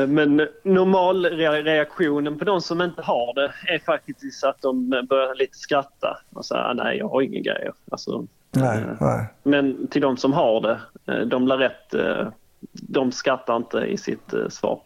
[0.03, 5.59] Eh, Men normalreaktionen på de som inte har det är faktiskt att de börjar lite
[5.59, 7.73] skratta och säga "Ah, nej jag har inga grejer.
[7.91, 9.27] Alltså, Nej, eh, nej.
[9.43, 11.95] men till de som har det, de lär rätt,
[12.73, 14.81] de skrattar inte i sitt svar.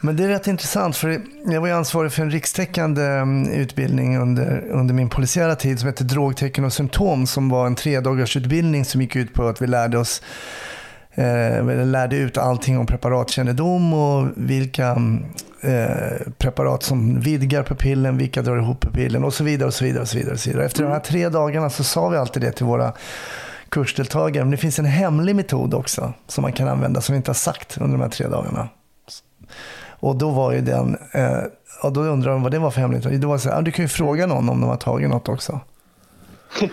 [0.00, 4.18] Men det är rätt intressant för jag var ju ansvarig för en rikstäckande mm, utbildning
[4.18, 9.02] under, under min polisiära tid som hette Drogtecken och symptom som var en tredagarsutbildning som
[9.02, 10.22] gick ut på att vi lärde oss
[11.14, 15.24] eh, lärde ut allting om preparatkännedom och vilka mm,
[15.60, 19.66] eh, preparat som vidgar pupillen, vilka drar ihop pupillen och så vidare.
[19.66, 20.64] och så vidare, och så vidare, och så vidare.
[20.66, 22.92] Efter de här tre dagarna så sa vi alltid det till våra
[23.68, 24.44] kursdeltagare.
[24.44, 27.34] Men det finns en hemlig metod också som man kan använda som vi inte har
[27.34, 28.68] sagt under de här tre dagarna.
[30.00, 31.38] Och då var ju den, eh,
[31.82, 33.02] och då undrar de vad det var för hemligt.
[33.22, 35.08] Då var det så här, "Ja, du kan ju fråga någon om de har tagit
[35.08, 35.60] något också.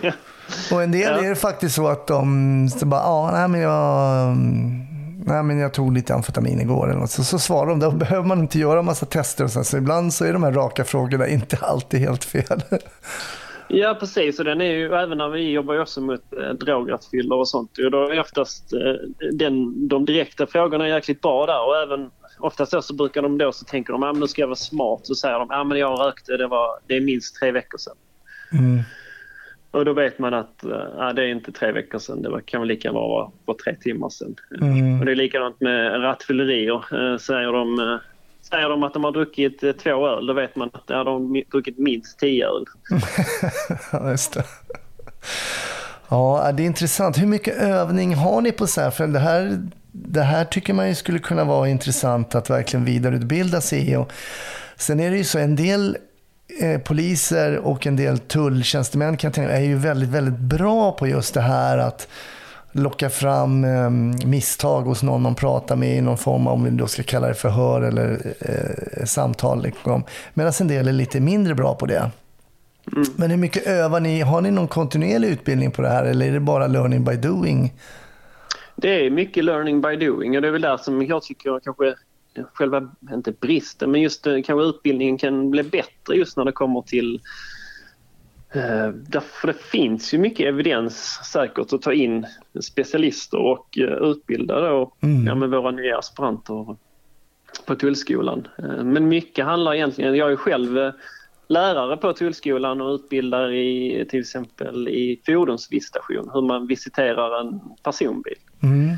[0.72, 1.24] Och en del Ja.
[1.24, 4.86] är det faktiskt så att de så bara, ja, nej men jag, mm,
[5.26, 7.10] nej men jag tog lite amfetamin igår eller något.
[7.10, 9.64] Så, så svarar de, då behöver man inte göra massa tester och så.
[9.64, 12.62] Så ibland så är de här raka frågorna inte alltid helt fel.
[13.68, 17.48] Ja precis och den är ju även när vi jobbar också mot eh, drograttfyllor och
[17.48, 17.78] sånt.
[17.84, 18.78] Och då är oftast eh,
[19.32, 23.52] den, de direkta frågorna jäkligt bra där och även oftast då så brukar de då
[23.52, 26.00] så tänker de att nu ska jag vara smart så säger de att men jag
[26.00, 27.96] rökte det, var, det är minst tre veckor sedan.
[28.52, 28.82] Mm.
[29.70, 30.64] Och då vet man att
[30.96, 33.74] ja, det är inte tre veckor sedan, det kan väl lika vara vara för tre
[33.74, 34.36] timmar sedan.
[34.60, 35.00] Mm.
[35.00, 36.74] Och det är likadant med rattfyllerier.
[36.74, 37.98] Eh, säger, de, eh,
[38.50, 41.50] säger de att de har druckit två öl, då vet man att ja, de har
[41.50, 42.64] druckit minst tio öl.
[43.92, 44.44] Ja, just det.
[46.08, 47.18] Ja, det är intressant.
[47.18, 48.90] Hur mycket övning har ni på så här?
[48.90, 49.68] För det här,
[50.16, 53.96] det här tycker man ju skulle kunna vara intressant att verkligen vidareutbilda sig i.
[53.96, 54.12] Och
[54.76, 55.96] sen är det ju så, en del
[56.60, 61.06] eh, poliser och en del tulltjänstemän kan jag tänka, är ju väldigt, väldigt bra på
[61.06, 62.08] just det här att
[62.72, 63.90] locka fram eh,
[64.26, 67.28] misstag hos någon de pratar med i någon form av, om vi då ska kalla
[67.28, 69.62] det förhör eller eh, samtal.
[69.62, 70.04] Liksom.
[70.34, 72.10] Medan en del är lite mindre bra på det.
[73.16, 74.20] Men hur mycket övar ni?
[74.20, 77.72] Har ni någon kontinuerlig utbildning på det här eller är det bara learning by doing?
[78.76, 81.94] Det är mycket learning by doing och det är väl där som jag tycker kanske
[82.52, 86.82] själva, inte bristen, men just eh, kanske utbildningen kan bli bättre just när det kommer
[86.82, 87.20] till
[88.54, 92.26] eh, Därför det finns ju mycket evidens säkert att ta in
[92.60, 95.26] specialister och eh, utbilda då, Mm.
[95.26, 96.76] ja, med våra nya aspiranter
[97.66, 98.48] på Tullskolan.
[98.58, 100.92] Eh, Men mycket handlar egentligen, jag är själv
[101.48, 108.34] lärare på Tullskolan och utbildar i till exempel i fordonsvisitation, hur man visiterar en personbil.
[108.62, 108.90] Mm.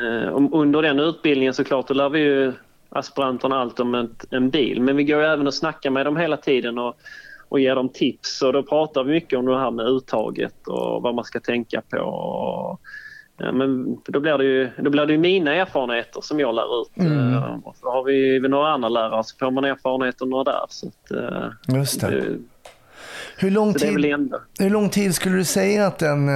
[0.00, 2.52] Eh, Under den utbildningen såklart, då lär vi ju
[2.90, 4.82] aspiranterna allt om ett, en bil.
[4.82, 6.96] Men vi går även och snackar med dem hela tiden och,
[7.48, 8.42] och ger dem tips.
[8.42, 11.82] Och då pratar vi mycket om det här med uttaget och vad man ska tänka
[11.90, 11.98] på.
[11.98, 12.80] Och,
[13.36, 16.96] ja, men då blir, det ju, då blir det mina erfarenheter som jag lär ut.
[16.96, 17.34] Mm.
[17.34, 20.64] Eh, Och så har vi några andra lärare så får man erfarenheterna där.
[20.68, 22.10] Så, att, eh, Just det.
[22.10, 22.38] det,
[23.40, 26.28] Hur lång, tid, hur lång tid skulle du säga att en,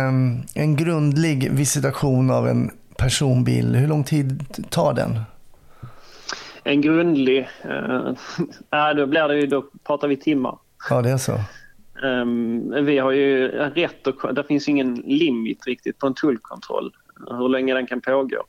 [0.54, 5.20] en grundlig visitation av en personbil, hur lång tid tar den?
[6.64, 8.12] En grundlig, eh,
[8.70, 10.58] ja, då, blir det ju, då pratar vi timmar.
[10.90, 11.40] Ja, det är så.
[12.04, 16.92] Ehm, vi har ju rätt och det finns ingen limit riktigt på en tullkontroll
[17.30, 18.42] hur länge den kan pågå.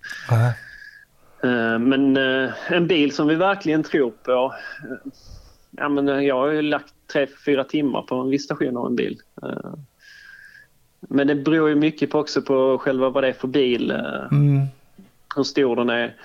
[1.43, 4.53] Ehm, men eh, en bil som vi verkligen tror på.
[4.83, 5.11] eh,
[5.71, 9.17] ja, men jag har ju lagt tre, fyra timmar på en visitation av en bil.
[9.43, 9.79] Ehm,
[11.09, 14.27] men det beror ju mycket på också på själva vad det är för bil, eh,
[14.31, 14.65] Mm.
[15.35, 16.15] hur stor den är.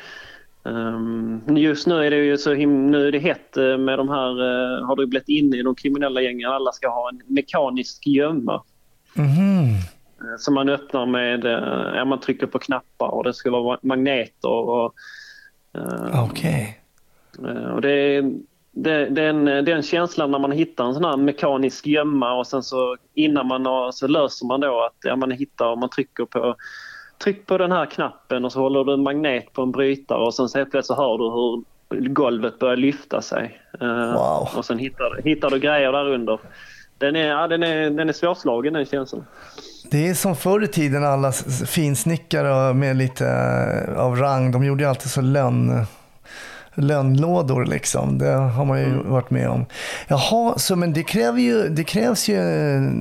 [0.65, 4.09] Ehm, just nu är det ju så him- nu är det hett eh, med de
[4.09, 8.07] här, eh, har det blivit inne i de kriminella gängen, alla ska ha en mekanisk
[8.07, 8.63] gömma.
[9.17, 13.79] Eh, Som man öppnar med, eh, ja, man trycker på knappar och det ska vara
[13.83, 14.95] magneter och,
[15.75, 16.81] eh, Okej.
[17.49, 18.33] Eh, och det är,
[18.73, 22.97] det, den, den känslan när man hittar en sån här mekanisk gömma och sen så
[23.15, 26.57] innan man har, så löser man då att ja, man hittar och man trycker på
[27.25, 30.35] tryck på den här knappen och så håller du en magnet på en brytare och
[30.35, 31.65] sen så helt plötsligt så hör du hur
[32.09, 33.61] golvet börjar lyfta sig.
[33.81, 34.49] Eh, Wow.
[34.57, 36.39] Och sen hittar, hittar du grejer där under.
[36.99, 39.25] Den är, ja, den är, den är svårslagen den känslan.
[39.91, 41.33] Det är som förr i tiden alla
[41.67, 44.53] finsnickare med lite eh, av rang.
[44.53, 45.87] De gjorde ju alltid så lönn,
[46.79, 48.19] lönnlådor liksom.
[48.19, 49.67] Det har man ju varit med om.
[50.09, 52.41] Jaha, så men det, kräver ju, det krävs ju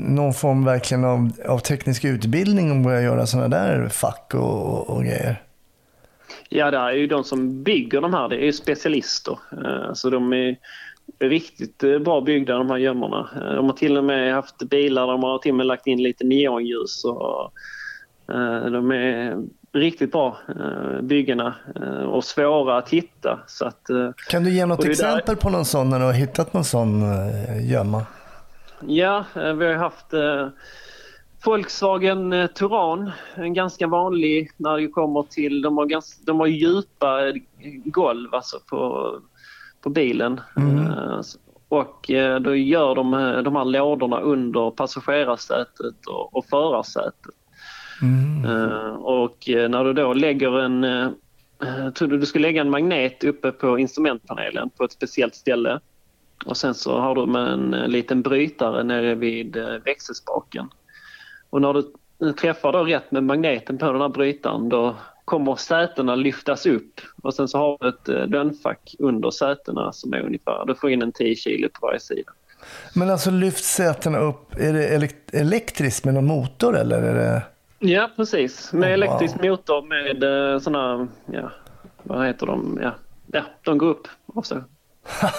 [0.08, 4.66] någon form verkligen av, av teknisk utbildning om att börja göra sådana där fack och,
[4.66, 5.42] och, och grejer.
[6.50, 9.40] Ja, det är ju de som bygger de här, det är ju specialister.
[9.52, 10.56] Eh, Så de är
[11.20, 13.30] riktigt eh, bra byggda de här gömmorna.
[13.36, 16.04] Eh, De har till och med haft bilar, de har till och med lagt in
[16.04, 17.52] lite neonljus och
[18.72, 19.38] de är
[19.80, 23.40] riktigt bra eh, byggena eh, och svåra att hitta.
[23.48, 26.06] Så att, eh, Kan du ge något det där- exempel på någon sån när du
[26.06, 27.02] har hittat någon sån
[27.70, 28.06] gömma?
[28.88, 30.06] Ja, vi har haft
[31.46, 37.20] Volkswagen Touran, en ganska vanlig när det kommer till, de har, ganska, de har djupa
[37.86, 39.12] golv alltså på,
[39.82, 40.42] på bilen.
[40.58, 41.20] Eh,
[41.70, 42.12] och
[42.42, 43.12] då gör de
[43.44, 47.34] de här lådorna under passagerarsätet och, och förarsätet.
[48.46, 51.10] Eh, och eh, när du då lägger en eh,
[51.96, 55.80] tror du du ska lägga en magnet uppe på instrumentpanelen på ett speciellt ställe.
[56.46, 60.70] Och sen så har du med en liten brytare nere vid växelspaken.
[61.50, 66.16] Och när du träffar då rätt med magneten på den här brytaren då kommer sätena
[66.16, 70.76] lyftas upp och sen så har du ett lönnfack under sätena som är ungefär, du
[70.76, 72.32] får in en 10 kilo på varje sida.
[72.96, 77.02] Men alltså lyft sätena upp, är det elek- elektriskt med någon motor eller?
[77.02, 77.42] Är det...
[77.80, 78.74] Ja, precis.
[78.74, 78.94] Med Oh, wow.
[78.94, 81.52] elektrisk motor med eh, såna, ja,
[82.04, 82.80] vad heter de?
[82.82, 82.92] Ja,
[83.32, 84.08] ja de går upp.
[84.26, 84.64] Och så.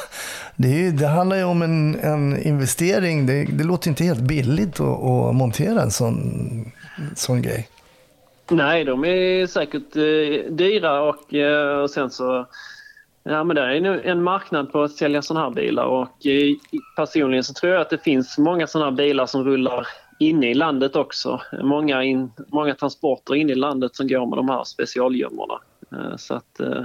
[0.57, 3.27] Det, ju, det handlar ju om en, en investering.
[3.27, 6.21] Det, det låter inte helt billigt att, att montera en sån,
[7.15, 7.69] sån grej.
[8.51, 12.47] Nej, de är säkert eh, dyra och eh, sen så
[13.23, 16.55] Ja, men det är en marknad på att sälja sådana här bilar och eh,
[16.97, 19.87] personligen så tror jag att det finns många sådana här bilar som rullar
[20.19, 21.41] inne i landet också.
[21.63, 25.61] Många, in, många transporter inne i landet som går med de här specialgömmorna.
[25.93, 26.83] Eh, så att, eh,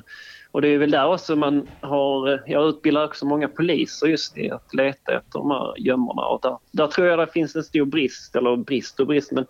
[0.51, 4.37] och det är väl där också man har, eh, jag utbildar också många poliser just
[4.37, 7.63] i att leta efter de här gömmorna och där, där tror jag det finns en
[7.63, 9.45] stor brist, eller brist och brist men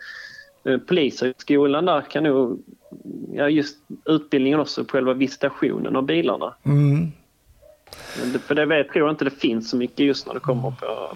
[0.66, 2.64] eh, Polishögskolan där kan nog,
[3.34, 6.54] ja just utbildningen också själva visitationen av bilarna.
[6.66, 7.12] Mm.
[8.20, 10.40] Men det- För det vet, tror jag inte det finns så mycket just när det
[10.40, 10.76] kommer på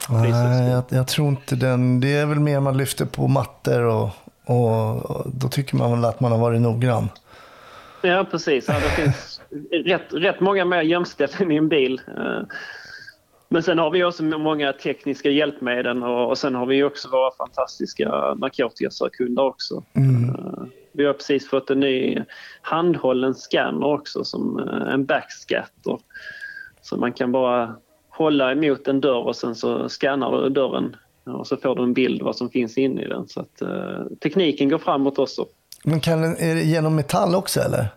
[0.09, 0.67] Nej, Polishögskolan.
[0.67, 1.99] jag, jag tror inte den.
[1.99, 4.09] Det är väl mer man lyfter på mattor och,
[4.45, 7.09] och, och då tycker man väl att man har varit noggrann.
[8.01, 9.41] Ja precis, ja, det finns
[9.85, 12.01] rätt, rätt många mer gömställen i en bil.
[12.17, 12.41] Eh,
[13.49, 17.31] Men sen har vi också många tekniska hjälpmedel och, och sen har vi också våra
[17.37, 19.83] fantastiska narkotikasökkunder också.
[19.93, 22.19] Eh, Vi har precis fått en ny
[22.61, 25.97] handhållen scanner också som eh, en backscatter.
[26.89, 27.75] Så man kan bara
[28.09, 30.95] hålla emot en dörr och sen så scannar du dörren
[31.25, 33.27] och så får du en bild vad som finns inne i den.
[33.27, 35.45] Så att, eh, tekniken går framåt också.
[35.83, 37.87] Men kan den, är det genom metall också eller?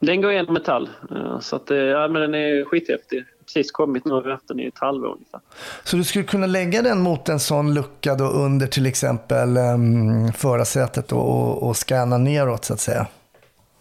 [0.00, 0.88] Den går igenom metall.
[1.10, 3.24] eh, Så att, eh, ja, men den är skithäftig.
[3.46, 5.40] Precis kommit nu, har vi haft den i ett halvår ungefär.
[5.84, 10.32] Så du skulle kunna lägga den mot en sån lucka då under till exempel um,
[10.32, 13.06] förarsätet och, och, och scanna neråt så att säga?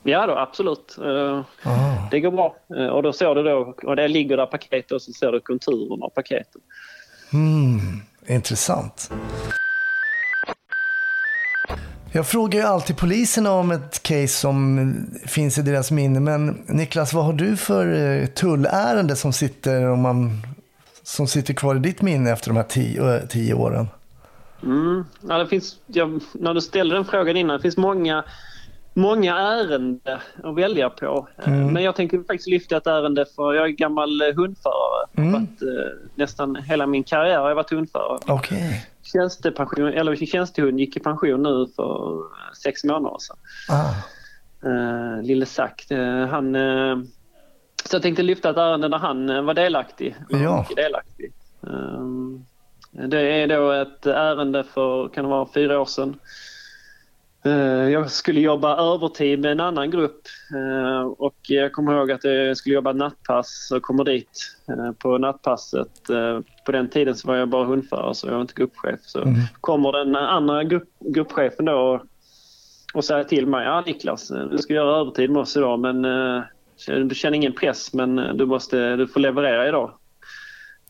[0.04, 0.98] Ja då, absolut.
[0.98, 2.08] Eh, Ah.
[2.12, 2.56] Det går bra.
[2.78, 5.40] Eh, Och då ser du då, och det ligger där paket och så ser du
[5.40, 6.62] konturen av paketet.
[7.34, 7.80] Mm,
[8.28, 9.12] intressant.
[12.14, 14.94] Jag frågar ju alltid poliserna om ett case som
[15.28, 16.20] finns i deras minne.
[16.20, 20.42] Men Niklas, vad har du för eh, tullärende som sitter, om man,
[21.04, 23.88] som sitter kvar i ditt minne efter de här tio, tio åren?
[24.64, 25.06] Mm.
[25.30, 28.24] Ja, det finns, ja, när du ställde den frågan innan, det finns många,
[28.94, 30.00] många ärenden
[30.44, 31.28] att välja på.
[31.38, 35.08] Eh, Men jag tänker faktiskt lyfta ett ärende för jag är gammal eh, hundförare.
[35.18, 35.36] Mm.
[35.36, 38.20] Att, eh, nästan hela min karriär har jag varit hundförare.
[38.28, 38.88] Okej.
[39.04, 43.38] Tjänstepension, eller tjänstehund gick i pension nu för eh, sex månader sedan.
[43.70, 43.94] Ah.
[44.66, 46.56] Uh, Lille Zack, eh, han...
[46.56, 46.98] eh,
[47.86, 50.16] så jag tänkte lyfta ett ärende där han eh, var delaktig.
[50.30, 50.66] Ja.
[50.76, 51.34] delaktig.
[52.92, 56.20] Det är då ett ärende för, kan det vara, fyra år sedan.
[57.46, 60.22] Eh, jag skulle jobba övertid med en annan grupp
[60.56, 65.18] eh, och jag kommer ihåg att jag skulle jobba nattpass och kommer dit eh, på
[65.18, 66.08] nattpasset.
[66.66, 69.00] På den tiden så var jag bara hundförare så jag var inte gruppchef.
[69.04, 69.24] Så
[69.62, 72.04] kommer den andra grupp, gruppchefen då
[72.94, 76.02] och säger till mig, ja Niklas, du ska göra övertid med oss idag men
[77.10, 79.94] Du känner ingen press men du, måste, du får leverera idag.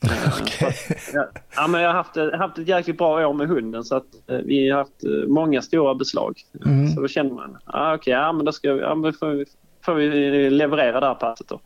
[0.04, 0.76] Okej.
[1.14, 4.06] Ja, ja, men jag har haft, haft ett jäkligt bra år med hunden så att
[4.28, 6.42] eh, vi har haft eh, många stora beslag.
[6.66, 6.88] Mm.
[6.88, 9.46] Så då känner man, ah, okej, ja, men då ska vi, ja, men får, vi,
[9.86, 11.60] får vi leverera det här passet då.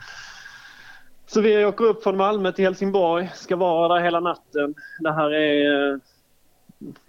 [1.27, 4.75] Så vi åker upp från Malmö till Helsingborg, ska vara där hela natten.
[4.99, 5.97] Det här är eh,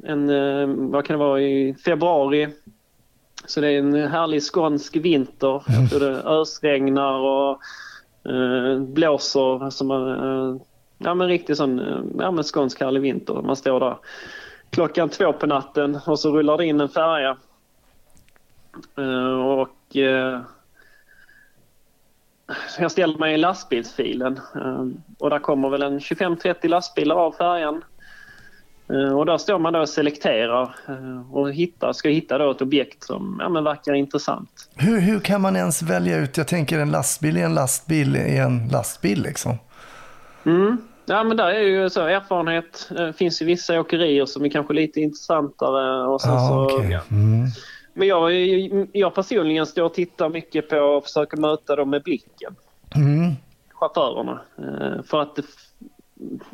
[0.04, 2.48] en, vad kan det vara, i februari.
[3.46, 5.88] Så det är en härlig skånsk vinter.
[5.90, 7.60] Tror det ösregnar och
[8.32, 9.70] eh, blåser.
[9.70, 10.66] Som, eh,
[10.98, 13.34] ja men riktigt sån eh, ja, men skånsk härlig vinter.
[13.34, 13.96] Man står där
[14.70, 17.36] klockan två på natten och så rullar det in en färja.
[18.98, 20.40] Eh, och eh,
[22.78, 24.40] jag ställer mig i lastbilsfilen
[25.18, 27.84] och där kommer väl en 25-30 lastbilar av färjan.
[29.14, 30.74] Och där står man då och selekterar
[31.32, 34.68] och hittar, ska hitta då ett objekt som ja, men verkar intressant.
[34.74, 38.42] Hur, hur kan man ens välja ut, jag tänker en lastbil är en lastbil är
[38.42, 39.58] en lastbil liksom.
[40.46, 40.76] Mm.
[41.06, 42.88] Ja, men där är ju så erfarenhet.
[42.90, 46.06] Det finns ju vissa åkerier som är kanske lite intressantare.
[46.08, 46.90] Och sen Ja, så, okej.
[46.90, 47.00] ja.
[47.10, 47.46] Mm.
[47.94, 48.32] Men jag,
[48.92, 52.56] jag personligen står och tittar mycket på och försöker möta dem med blicken.
[52.96, 53.32] Mm.
[53.72, 54.40] chaufförerna.
[54.58, 55.42] Eh, För att det,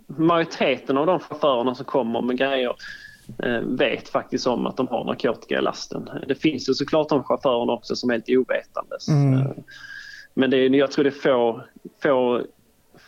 [0.06, 2.74] majoriteten av de chaufförerna som kommer med grejer
[3.38, 6.08] eh, vet faktiskt om att de har narkotika i lasten.
[6.28, 9.08] Det finns ju såklart de chaufförerna också som är helt ovetandes.
[9.08, 9.38] Mm.
[9.40, 9.46] Eh,
[10.34, 11.60] Men det är, jag tror det är få,
[12.02, 12.40] få,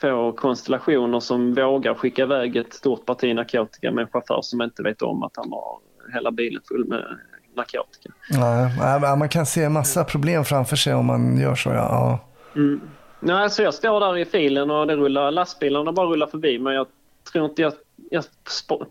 [0.00, 4.82] få konstellationer som vågar skicka iväg ett stort parti narkotika med en chaufför som inte
[4.82, 5.78] vet om att han har
[6.14, 7.18] hela bilen full med
[7.56, 8.10] narkotika.
[8.30, 11.70] Nej, man kan se massa problem framför sig om man gör så.
[11.70, 12.18] Ja.
[12.56, 12.80] Mm.
[13.20, 16.74] Nej, så jag står där i filen och det rullar, lastbilarna bara rullar förbi men
[16.74, 16.86] jag
[17.32, 17.72] tror inte jag,
[18.10, 18.24] jag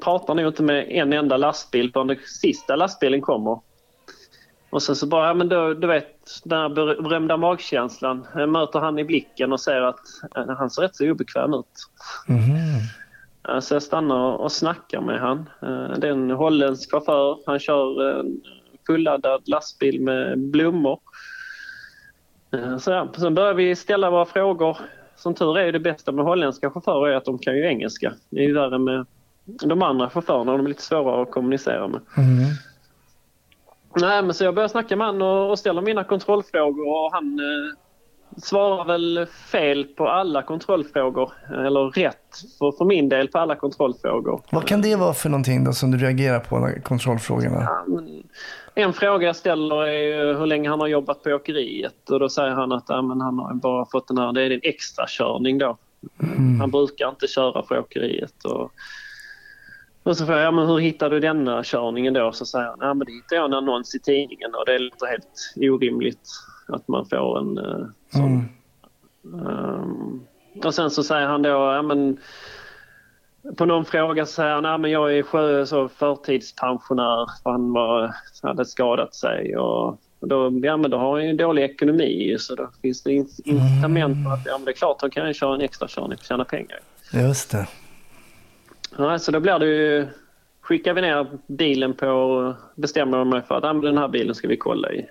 [0.01, 3.60] pratar nog inte med en enda lastbil förrän den sista lastbilen kommer.
[4.74, 8.28] Och sen så bara, ja men då, du vet den här ber- berömda magkänslan.
[8.36, 9.99] Jag möter han i blicken och ser att
[10.36, 11.65] eh, han ser rätt så obekväm ut.
[13.49, 15.49] Eh, Så jag stannar och snackar med han.
[15.61, 17.38] Eh, Det är en holländsk chaufför.
[17.45, 18.41] Han kör en
[18.88, 20.99] fulladdad lastbil med blommor.
[22.80, 24.78] Så ja, sen börjar vi ställa våra frågor.
[25.15, 28.13] Som tur är det bästa med holländska chaufförer är att de kan ju engelska.
[28.30, 29.05] Det är ju värre med
[29.45, 30.51] de andra chaufförerna.
[30.51, 32.01] De är lite svårare att kommunicera med.
[32.17, 32.39] Mm.
[33.95, 38.41] Nej, men så jag börjar snacka med han och, ställer mina kontrollfrågor och han eh,
[38.41, 41.31] svarar väl fel på alla kontrollfrågor.
[41.49, 42.17] Eller rätt
[42.59, 44.41] för, för min del på alla kontrollfrågor.
[44.51, 47.61] Vad kan det vara för någonting då som du reagerar på när kontrollfrågorna?
[47.61, 48.23] Ja, men
[48.75, 52.51] En fråga jag ställer är hur länge han har jobbat på åkeriet och då säger
[52.51, 55.57] han att ja, men han har bara fått den här, det är en extra körning
[55.57, 55.77] då.
[56.59, 58.43] Han brukar inte köra för åkeriet.
[58.43, 58.71] Och,
[60.04, 62.32] och så frågar jag, ja, men hur hittade du denna körningen då?
[62.32, 65.08] Så säger han, ja men det hittade jag en annons i tidningen och det låter
[65.08, 66.30] helt orimligt
[66.68, 68.49] att man får en eh, sån.
[69.39, 70.22] Ehm,
[70.66, 72.18] och sen så säger han då, ja men
[73.58, 77.74] på någon fråga så säger han, ja men jag är sjö, så förtidspensionär för han
[77.74, 82.56] var, hade skadat sig och då, ja, men då har han ju dålig ekonomi så
[82.56, 85.56] då finns det in- incitament för att ja, men det är klart, då kan köra
[85.56, 86.80] en extra körning och tjäna pengar.
[87.14, 87.68] Just det.
[88.97, 90.07] Ja, så då blir det ju,
[90.61, 94.47] skickar vi ner bilen på, bestämmer jag mig för att ah, den här bilen ska
[94.47, 95.05] vi kolla i.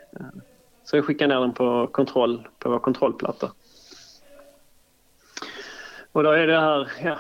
[0.85, 3.53] Så jag skickar ner den på kontroll, på vår kontrollplatta.
[6.13, 7.19] Och då är det här, ja,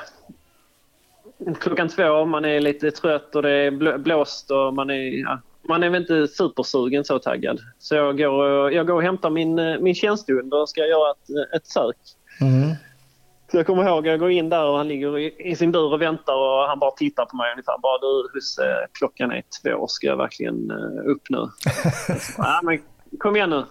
[1.60, 5.82] klockan två, man är lite trött och det är blåst och man är, ja, man
[5.82, 7.60] är väl inte supersugen så taggad.
[7.78, 11.10] Så jag går, och- jag går och hämtar min, eh, min tjänstehund och ska göra
[11.10, 11.96] ett, ett sök.
[12.40, 12.70] Mm.
[13.52, 16.02] Så jag kommer ihåg, jag går in där och han ligger i, sin bur och
[16.02, 17.78] väntar och han bara tittar på mig ungefär.
[17.82, 21.38] Bara du husse, klockan är två, ska jag verkligen eh, upp nu?
[22.20, 22.82] Så, ja, men
[23.18, 23.64] kom igen nu.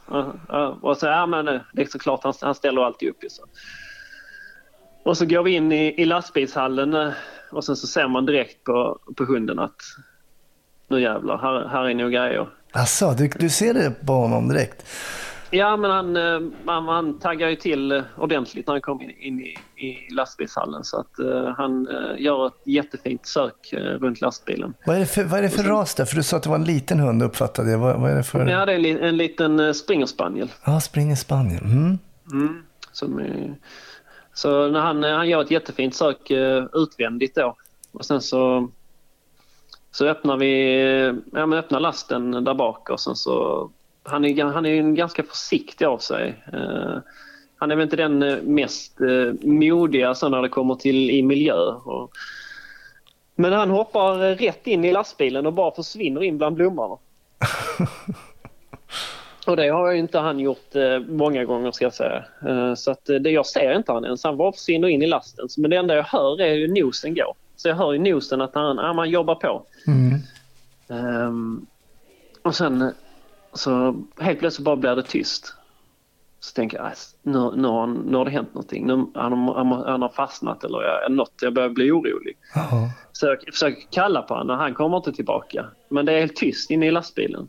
[0.82, 3.43] Och så, ja men eh, det är såklart, han, han ställer alltid upp så.
[5.03, 7.11] Och så går vi in i, i lastbilshallen eh,
[7.51, 9.82] och sen så ser man direkt på, på hunden att
[10.88, 12.49] nu jävlar, här, här är nog grejer.
[12.71, 14.86] Alltså, du, du ser det på honom direkt?
[15.54, 19.39] Ja, men han, eh, han, han taggar ju till ordentligt när han kommer in, in
[19.39, 20.84] i, i lastbilshallen.
[20.84, 24.74] Så att eh, han eh, gör ett jättefint sök runt lastbilen.
[24.86, 26.06] Vad är det för, vad är det för ras där?
[26.06, 27.80] För du sa att det var en liten hund uppfattade jag.
[27.80, 28.47] Vad, vad är det för?
[28.47, 30.49] Ja, det är en, en liten springerspaniel.
[30.66, 31.64] Ja, springer Spanien.
[31.64, 31.99] Mm.
[32.32, 32.64] Mm.
[32.91, 33.56] Som är,
[34.34, 36.32] så när han, han gör ett jättefint sök
[36.74, 37.56] utvändigt då.
[37.91, 38.70] Och sen så,
[39.91, 40.76] så öppnar vi
[41.34, 43.70] ja, men öppnar lasten där bak och sen så...
[44.04, 46.43] Han är, han är en ganska försiktig av sig.
[46.54, 46.97] Eh,
[47.58, 51.22] han är väl inte den eh, mest eh, modiga så när det kommer till i
[51.22, 51.56] miljö.
[51.64, 52.12] Och,
[53.36, 56.97] men han hoppar eh, rätt in i lastbilen och bara försvinner in bland blommorna.
[59.47, 62.26] Och det har ju inte han gjort eh, många gånger ska jag säga.
[62.47, 64.24] Eh, så att, eh, det, jag ser inte han ens.
[64.24, 65.47] Han bara försvinner in i lasten.
[65.58, 67.36] Men det enda jag hör är ju nosen gå.
[67.56, 69.66] Så jag hör ju nosen att han, ja, man jobbar på.
[69.88, 70.20] Mm.
[70.89, 71.66] Ehm,
[72.41, 72.93] och sen
[73.54, 75.54] så helt plötsligt bara blir det tyst.
[76.39, 76.93] Så tänker jag, "Aj,
[77.24, 78.88] nu, nu, har, nu har det hänt någonting.
[78.88, 81.34] Nu, han, han, han har fastnat eller jag, något.
[81.41, 82.38] Jag börjar bli orolig.
[82.56, 82.89] Ja.
[83.12, 85.66] Så jag försöker kalla på honom och han kommer inte tillbaka.
[85.89, 87.47] Men det är helt tyst inne i lastbilen.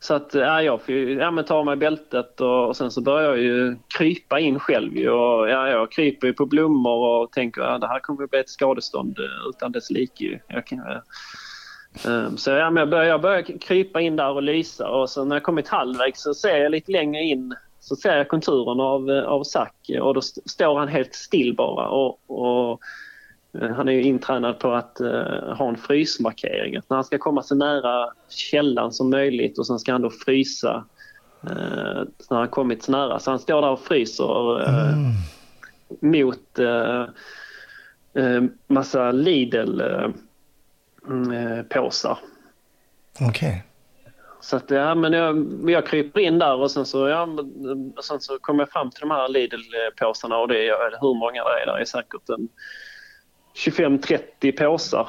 [0.00, 2.90] Så att ja, jag får ju, ja, men ta av mig bältet och, och sen
[2.90, 4.96] så börjar jag ju krypa in själv.
[4.96, 8.24] Ju, och, ja, jag kryper ju på blommor och tänker att ja, det här kommer
[8.24, 10.40] att bli ett skadestånd utan dess like.
[10.48, 10.78] Jag kan,
[12.36, 15.36] så ja, men jag, börjar, jag börjar krypa in där och lysa och så när
[15.36, 19.24] jag kommit halvvägs så ser jag lite längre in så ser jag konturen av, eh,
[19.24, 21.88] av Zack och då st- står han helt still bara.
[21.88, 22.80] Och, och
[23.60, 26.76] Eh, Han är ju intränad på att eh, ha en frysmarkering.
[26.76, 30.10] Att när han ska komma så nära källan som möjligt och sen ska han då
[30.10, 30.84] frysa
[31.42, 33.18] eh, när han kommit så nära.
[33.18, 34.96] Så han står där och fryser eh,
[36.00, 37.00] mot eh,
[38.24, 39.80] eh, massa Lidl
[41.06, 42.18] mm, eh, påsar.
[43.20, 43.64] Okej.
[44.40, 47.28] Så att, ja, men jag, jag kryper in där och sen så, ja,
[48.02, 51.62] sen så kommer jag fram till de här Lidl-påsarna och det är hur många det
[51.62, 51.66] är.
[51.66, 52.48] Det är säkert en
[53.54, 55.08] 25-30 påsar.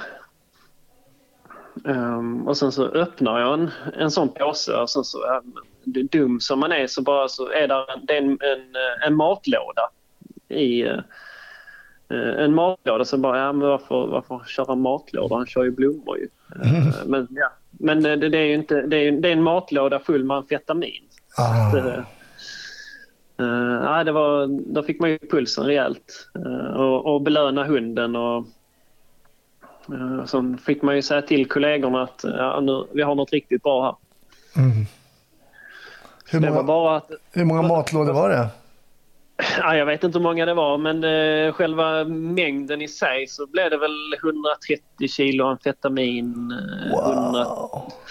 [1.86, 5.42] Ehm, och sen så öppnar jag en, en sån påse och sen så,
[5.84, 8.76] men dum som man är så bara så är där en, det är en, en,
[9.06, 9.90] en matlåda
[10.50, 11.00] i eh,
[12.10, 15.36] en matlåda så bara, ja men varför, varför köra matlåda?
[15.36, 16.28] Han kör ju blommor ju.
[16.64, 17.52] Eh, Men, ja.
[17.72, 21.04] men det, det är ju inte, det är, det är en matlåda full med amfetamin.
[21.38, 21.72] Ah.
[21.72, 22.00] Så, eh,
[23.40, 26.30] eh, ja, det var, då fick man ju pulsen rejält.
[26.36, 28.46] Eh, och, och belöna hunden och
[29.90, 33.64] uh, så fick man ju säga till kollegorna att ja, nu, vi har något riktigt
[33.64, 33.96] bra här.
[36.26, 38.48] Hur, Det var många, bara att hur många matlådor var det?
[39.38, 43.48] Ja, jag vet inte hur många det var, men eh, själva mängden i sig så
[43.48, 46.54] blev det väl 130 kilo amfetamin,
[46.92, 47.00] eh,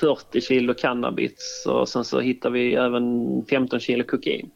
[0.01, 4.51] 140 kilo cannabis och sen så hittade vi även 15 kilo kokain.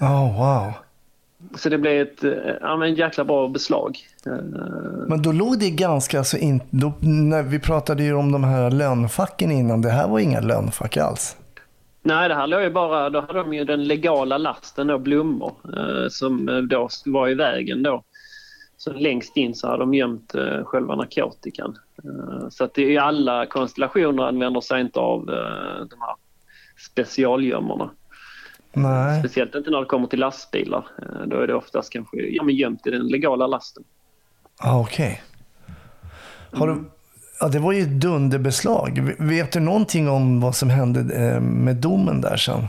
[0.00, 0.72] Oh, wow.
[1.54, 3.98] Så det blev ett eh, ja, men jäkla bra beslag.
[4.26, 4.32] Eh,
[5.08, 8.70] Men då låg det ganska, alltså in, då, när vi pratade ju om de här
[8.70, 11.36] lönnfacken innan, det här var inga lönnfack alls.
[12.02, 15.54] Nej, det här låg ju bara, då hade de ju den legala lasten då, blommor,
[15.76, 18.04] eh, som eh, då var i vägen då.
[18.76, 21.78] Så längst in så hade de gömt eh, själva narkotikan.
[22.04, 26.14] Eh, så att i alla konstellationer använder sig inte av eh, de här
[26.88, 27.90] specialgömmorna.
[28.72, 29.20] Nej.
[29.20, 30.86] Speciellt inte när det kommer till lastbilar.
[30.98, 33.84] Eh, då är det oftast kanske ja, men gömt i den legala lasten.
[34.58, 35.22] Ah, Okej.
[36.52, 36.84] Har du,
[37.42, 39.14] ja, det var ju dunderbeslag.
[39.18, 42.68] Vet du någonting om vad som hände eh, med domen där sen?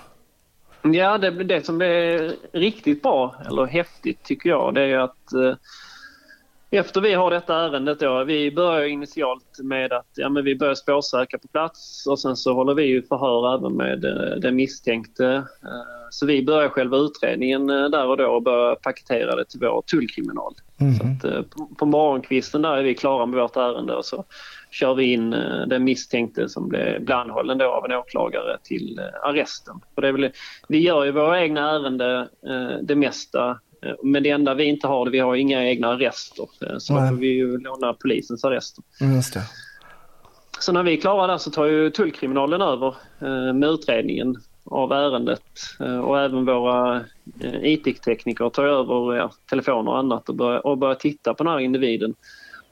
[0.93, 5.55] Ja, det, det som är riktigt bra, eller häftigt tycker jag, det är att eh,
[6.71, 10.75] efter vi har detta ärendet då, vi börjar initialt med att ja, men vi börjar
[10.75, 15.27] spårsöka på plats och sen så håller vi ju förhör även med eh, den misstänkte.
[15.63, 19.81] Eh, så vi börjar själva utredningen där och då och börjar paketera det till vår
[19.81, 20.53] tullkriminal.
[20.77, 24.25] Så att, på, på morgonkvisten där är vi klara med vårt ärende och så
[24.73, 28.99] kör vi in eh, den misstänkte som blev blev anhållen då av en åklagare till
[28.99, 29.75] eh, arresten.
[29.95, 30.31] För det är väl,
[30.67, 33.59] vi gör ju våra egna ärenden eh, det mesta
[34.03, 36.47] men det enda vi inte har, det vi har inga egna arrester.
[36.77, 38.83] Så då får vi ju låna polisens arrester.
[39.01, 39.41] Mm, Just det.
[40.59, 42.95] Så när vi är klara där så tar ju tullkriminalen över
[43.53, 45.43] med utredningen av ärendet
[46.03, 47.01] och även våra
[47.61, 51.59] IT-tekniker tar över ja, telefoner och annat och börjar, och börjar titta på den här
[51.59, 52.15] individen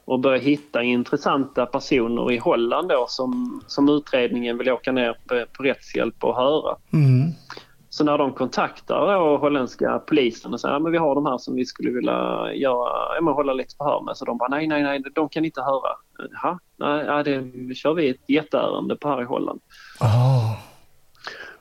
[0.04, 5.44] och börjar hitta intressanta personer i Holland då som, som utredningen vill åka ner på,
[5.56, 6.76] på rättshjälp och höra.
[6.92, 7.30] Mm.
[7.88, 11.38] Så när de kontaktar då holländska polisen och säger att ja, vi har de här
[11.38, 14.16] som vi skulle vilja göra, ja, hålla lite förhör med.
[14.16, 15.90] Så de bara nej, nej, nej, de kan inte höra.
[16.30, 19.60] Jaha, nej, ja, det kör vi ett jätteärende på här i Holland.
[20.00, 20.56] Ah.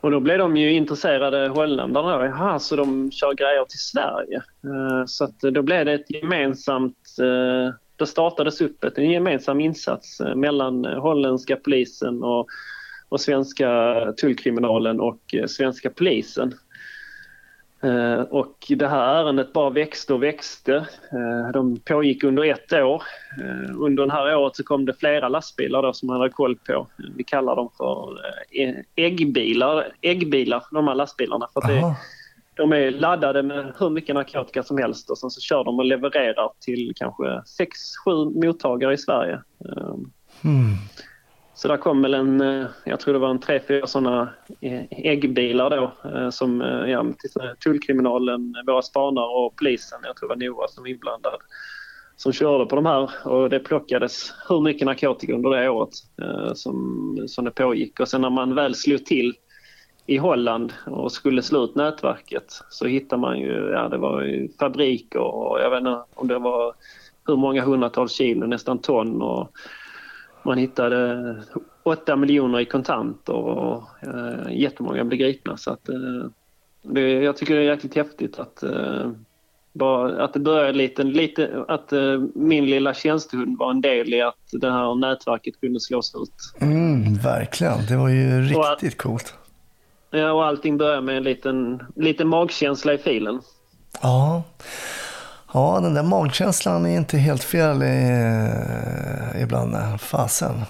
[0.02, 2.26] Och då blev de ju intresserade holländarna.
[2.26, 4.38] Jaha, så de kör grejer till Sverige.
[4.64, 6.98] Eh, Så då blev det ett gemensamt...
[8.02, 12.48] Det startades upp ett, en gemensam insats eh, mellan eh, holländska polisen och,
[13.10, 16.54] och svenska tullkriminalen och eh, svenska polisen.
[18.30, 20.88] Och det här ärendet bara växte och växte.
[21.54, 23.04] De pågick under ett år.
[23.78, 26.88] Under det här året så kom det flera lastbilar då som man hade koll på.
[27.16, 28.18] Vi kallar dem för
[28.96, 31.48] äggbilar, äggbilar de här lastbilarna.
[31.54, 31.96] För att det,
[32.62, 35.86] de är laddade med hur mycket narkotika som helst och sen så kör de och
[35.86, 37.24] levererar till kanske
[38.06, 39.42] 6-7 mottagare i Sverige.
[40.44, 40.76] Mm.
[41.54, 44.30] Så där kom väl en, eh, jag tror det var en tre, fyra sådana
[44.62, 47.06] eh, äggbilar då eh, som ja,
[47.64, 51.40] tullkriminalen, våra spanare och polisen, jag tror det var Noah som var inblandad,
[52.16, 55.90] som körde på de här och det plockades hur mycket narkotika under det året
[56.54, 58.00] som, som det pågick.
[58.00, 59.34] Och sen när man väl slog till
[60.06, 64.50] i Holland och skulle slå ut nätverket så hittade man ju, ja det var ju
[64.60, 66.74] fabriker och jag vet inte om det var
[67.28, 69.52] hur många hundratals kilo, nästan ton och
[70.44, 71.36] man hittade
[71.84, 75.58] 8 miljoner i kontanter och eh, jättemånga blev gripna.
[75.58, 76.30] Så att, eh,
[76.82, 79.12] det, jag tycker det är jäkligt häftigt att, eh,
[79.74, 84.22] bara, att det började lite, lite att eh, min lilla tjänstehund var en del i
[84.22, 86.62] att det här nätverket kunde slås ut.
[86.62, 89.36] Mm, verkligen, det var ju riktigt och, coolt.
[90.12, 93.42] Ja, och allting börjar med en liten, liten magkänsla i filen.
[94.02, 94.44] Ja.
[95.54, 98.48] Ja, den där magkänslan är inte helt fel i,
[99.42, 99.76] ibland.
[99.76, 100.62] Eh, fasen.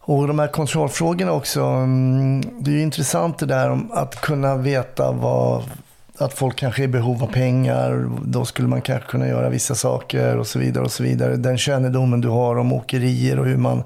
[0.00, 1.60] Och de här kontrollfrågorna också.
[1.60, 5.62] Mm, det är ju intressant det där om att kunna veta vad,
[6.18, 8.10] att folk kanske är i behov av pengar.
[8.24, 10.84] Då skulle man kanske kunna göra vissa saker och så vidare.
[10.84, 11.36] och så vidare.
[11.36, 13.82] Den kännedomen du har om åkerier och hur man,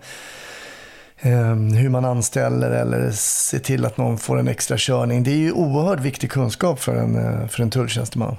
[1.22, 5.22] hur man anställer eller ser till att någon får en extra körning.
[5.22, 8.36] Det är ju oerhört viktig kunskap för en, eh, för en tulltjänsteman.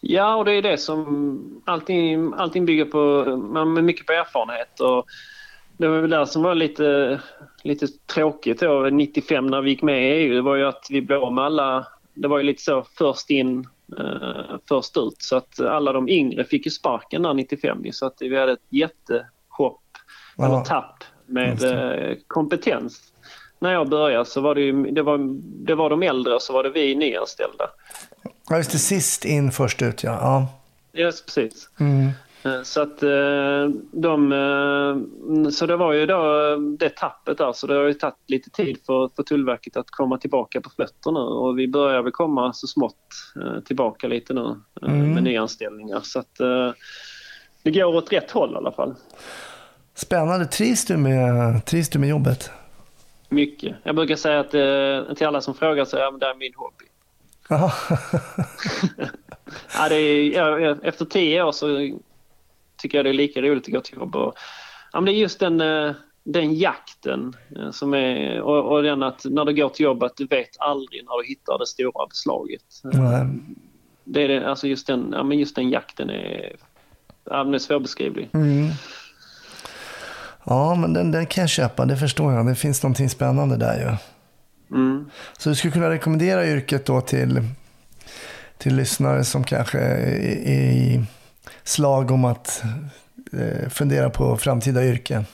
[0.00, 4.80] Ja, och det är det som allting, allting bygger på, med mycket på erfarenhet.
[4.80, 5.06] Och
[5.76, 7.20] det var väl det som var lite,
[7.62, 10.34] lite tråkigt då, 95 när vi gick med i EU.
[10.34, 13.30] Det var ju att vi blev av med alla, det var ju lite så först
[13.30, 15.16] in, eh, först ut.
[15.18, 18.58] Så att alla de yngre fick ju sparken där 95 så att vi hade ett
[18.68, 19.82] jättehopp,
[20.38, 23.00] eller tapp med eh, kompetens.
[23.58, 25.18] När jag började så var det, ju, det, var,
[25.66, 27.70] det var de äldre och så var det vi nyanställda.
[28.48, 28.78] Ja, just det.
[28.78, 30.18] Sist in, först ut, ja.
[30.20, 30.48] ja.
[31.00, 31.68] Yes, precis.
[31.80, 32.08] Mm.
[32.44, 37.74] Eh, så att eh, de, så det var ju då det tappet där så det
[37.74, 41.58] har ju tagit lite tid för, för Tullverket att komma tillbaka på fötter nu och
[41.58, 42.96] vi börjar väl komma så smått
[43.64, 45.12] tillbaka lite nu mm.
[45.12, 46.38] med nyanställningar så att
[47.62, 48.94] det går åt rätt håll i alla fall.
[49.94, 50.46] Spännande.
[50.46, 52.50] Trivs du med, trivs du med jobbet?
[53.28, 53.76] Mycket.
[53.82, 54.50] Jag brukar säga att
[55.16, 56.84] till alla som frågar så är det är min hobby.
[59.74, 61.90] ja, det är, efter tio år så
[62.76, 64.16] tycker jag det är lika roligt att gå till jobb.
[64.16, 64.34] Och,
[64.92, 65.92] ja, men det är just den, eh,
[66.24, 70.26] den jakten eh, som är, och, och den att när du går till jobbet, du
[70.26, 72.62] vet aldrig när du hittar det stora beslaget.
[72.84, 73.56] Mm.
[74.04, 76.56] Det är det, alltså just den, ja, men just den jakten är,
[77.24, 78.28] ja, den är svårbeskrivlig.
[78.32, 78.68] Mm.
[80.44, 82.46] Ja, men den, den kan jag köpa, det förstår jag.
[82.46, 83.96] Det finns någonting spännande där ju.
[84.76, 85.10] Mm.
[85.38, 87.42] Så du skulle kunna rekommendera yrket då till,
[88.58, 91.04] till lyssnare som kanske är i
[91.64, 92.62] slag om att
[93.32, 95.24] eh, fundera på framtida yrken?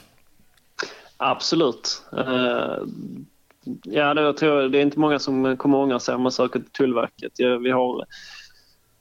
[1.17, 2.03] Absolut.
[2.13, 2.77] Uh,
[3.83, 6.59] ja, det, jag tror, det är inte många som kommer ångra sig om man söker
[6.59, 7.31] till Tullverket.
[7.35, 8.05] Ja, vi har,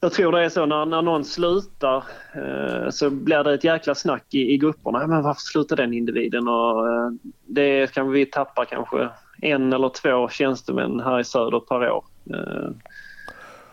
[0.01, 2.05] jag tror det är så när, när någon slutar
[2.37, 5.07] uh, så blir det ett jäkla snack i, i grupperna.
[5.07, 6.49] Men varför slutar den individen?
[6.49, 7.11] Och, uh,
[7.47, 9.09] det kan vi tappa kanske
[9.43, 12.05] en eller två tjänstemän här i söder per år.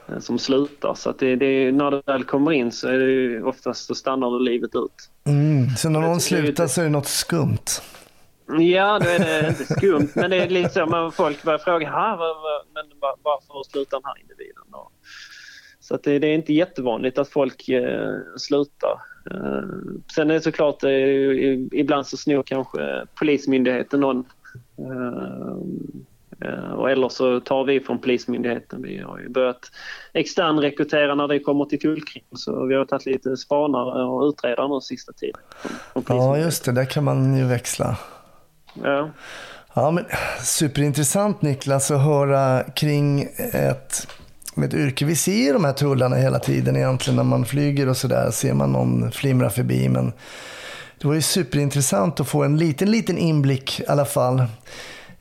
[0.08, 0.94] Eh, som slutar.
[0.94, 4.44] Så det, det, när det väl kommer in så är det oftast så stannar det
[4.44, 5.10] livet ut.
[5.26, 7.66] Mm, så när någon slutar så är det något skumt?
[8.48, 11.90] Ja, då är det inte skumt, men det är lite så man folk börjar fråga
[11.92, 12.86] var, men
[13.24, 14.64] varför slutar den här individen?
[14.72, 14.92] Och,
[15.84, 19.02] så att det, det, är inte jättevanligt att folk eh, slutar.
[19.32, 19.64] Eh,
[20.16, 24.26] sen är det såklart, eh, ibland så snor kanske Polismyndigheten någon
[24.78, 25.58] eh,
[26.46, 28.82] Eh, och eller så tar vi från Polismyndigheten.
[28.82, 29.72] Vi har ju börjat
[30.14, 32.24] externrekrytera när det kommer till tullkrim.
[32.36, 35.42] Så vi har tagit lite spanare och utredare nu sista tiden.
[36.08, 36.72] Ja, just det.
[36.72, 37.98] Där kan man ju växla.
[38.84, 39.10] Ja.
[39.74, 40.06] Ja, men
[40.42, 43.22] superintressant Niklas att höra kring
[43.54, 44.08] ett,
[44.56, 45.06] med ett yrke.
[45.06, 48.32] Vi ser de här tullarna hela tiden egentligen när man flyger och sådär.
[48.32, 49.90] Ser man någon flimra förbi.
[49.90, 50.14] Men
[51.00, 54.40] det var ju superintressant att få en liten, liten inblick i alla fall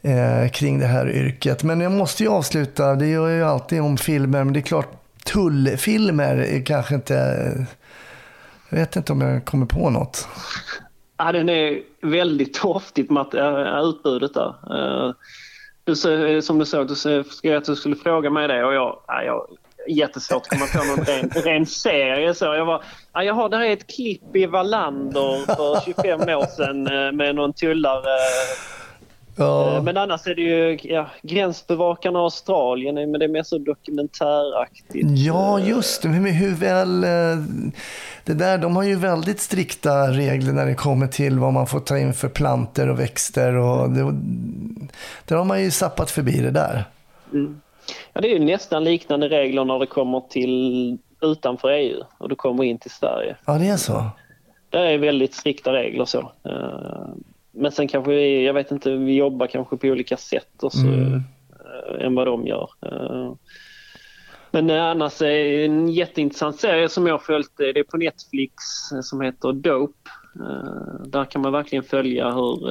[0.02, 1.62] eh, kring det här yrket.
[1.62, 4.62] Men jag måste ju avsluta, det gör jag ju alltid om filmer, men det är
[4.62, 7.66] klart tullfilmer är kanske inte...
[8.68, 10.28] Jag vet inte om jag kommer på något.
[11.16, 14.48] Ja, den är väldigt torftigt eh, utbudet där.
[14.48, 15.12] Eh,
[15.86, 18.98] Eh, du, som du såg, du skrev att du skulle fråga mig det och jag,
[19.06, 19.46] ja, jag
[19.88, 22.34] jättesvårt att komma på någon ren, ren serie.
[22.34, 26.46] Så jag, var, ja, jag har, där är ett klipp i Wallander för 25 år
[26.56, 28.18] sedan eh, med någon tullare
[29.36, 29.76] Ja.
[29.76, 35.08] Eh, Men annars är det ju ja, Gränsbevakarna Australien, men det är mer så dokumentäraktigt.
[35.18, 36.08] Ja, Eh, just det.
[36.08, 37.04] Men hur väl...
[37.04, 37.44] eh,
[38.24, 41.80] Det där, de har ju väldigt strikta regler när det kommer till vad man får
[41.80, 43.54] ta in för planter och växter.
[43.56, 44.00] Och det,
[45.24, 46.84] där har man ju sappat förbi det där.
[48.12, 52.34] Ja, det är ju nästan liknande regler när det kommer till utanför EU och du
[52.34, 53.36] kommer in till Sverige.
[53.44, 54.04] Ja, det är så.
[54.70, 56.32] Det är väldigt strikta regler så.
[57.52, 60.86] Men sen kanske vi, jag vet inte, vi jobbar kanske på olika sätt och så,
[60.86, 61.14] Mm.
[61.14, 62.68] eh, än vad de gör.
[62.86, 63.32] Eh,
[64.50, 68.54] Men eh, annars är en jätteintressant serie som jag har följt, det är på Netflix
[69.02, 70.10] som heter Dope.
[71.06, 72.68] Där kan man verkligen följa hur,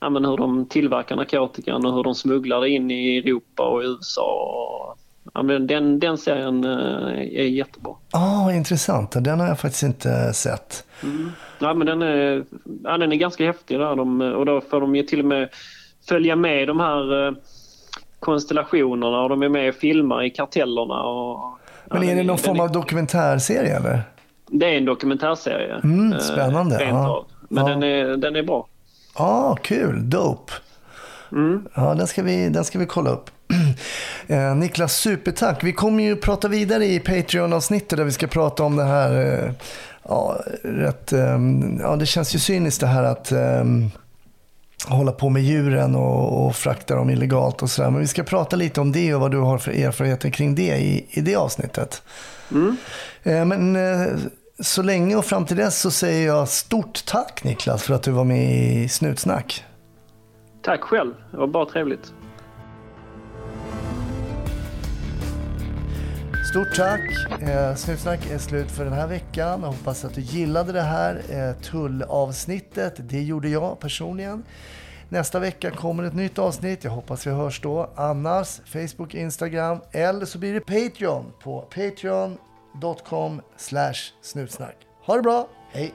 [0.00, 4.96] ja, hur de tillverkar narkotikan och hur de smugglar det in i Europa och USA.
[5.34, 7.92] Ja, men den, den serien eh, är jättebra.
[8.12, 9.24] Ja, intressant.
[9.24, 10.84] Den har jag faktiskt inte sett.
[11.58, 12.44] Ja, men den är,
[12.84, 13.96] ja, den är ganska häftig där.
[13.96, 15.48] De, och då får de ju till och med
[16.08, 17.32] följa med de här eh,
[18.20, 21.02] konstellationerna och de är med och filmar i kartellerna.
[21.02, 21.58] Och,
[21.90, 24.02] Men ja, är det den någon form av dokumentärserie eller?
[24.50, 25.74] Det är en dokumentärserie.
[25.84, 27.26] Mm, eh, spännande, rent ja.
[27.48, 27.70] Men Ja.
[27.72, 28.66] den, är, den är bra.
[29.18, 30.10] Ja, kul.
[30.10, 30.52] Dope.
[31.32, 31.66] Mm.
[31.74, 33.30] Ja, den ska vi, den ska vi kolla upp.
[34.28, 35.64] Eh, Niklas, supertack.
[35.64, 39.42] Vi kommer ju prata vidare i Patreon-avsnittet där vi ska prata om det här.
[39.44, 39.52] Eh,
[40.02, 41.38] ja, rätt, eh,
[41.80, 43.64] ja, det känns ju cyniskt det här att eh,
[44.88, 47.90] hålla på med djuren och, och frakta dem illegalt och sådär.
[47.90, 50.76] Men vi ska prata lite om det och vad du har för erfarenheter kring det
[50.76, 52.02] i, i det avsnittet.
[53.22, 54.16] Eh, men eh,
[54.60, 58.10] så länge och fram till dess så säger jag stort tack Niklas för att du
[58.10, 59.64] var med i Snutsnack.
[60.62, 61.14] Tack själv.
[61.30, 62.12] Det var bara trevligt.
[66.56, 67.00] Stort tack!
[67.42, 69.60] Eh, Snutsnack är slut för den här veckan.
[69.62, 72.94] Jag hoppas att du gillade det här eh, tullavsnittet.
[72.98, 74.42] Det gjorde jag personligen.
[75.08, 76.84] Nästa vecka kommer ett nytt avsnitt.
[76.84, 77.90] Jag hoppas vi hörs då.
[77.96, 83.42] Annars Facebook, Instagram eller så blir det Patreon på patreon.com
[84.22, 84.76] snutsnack.
[85.06, 85.48] Ha det bra!
[85.72, 85.94] Hej!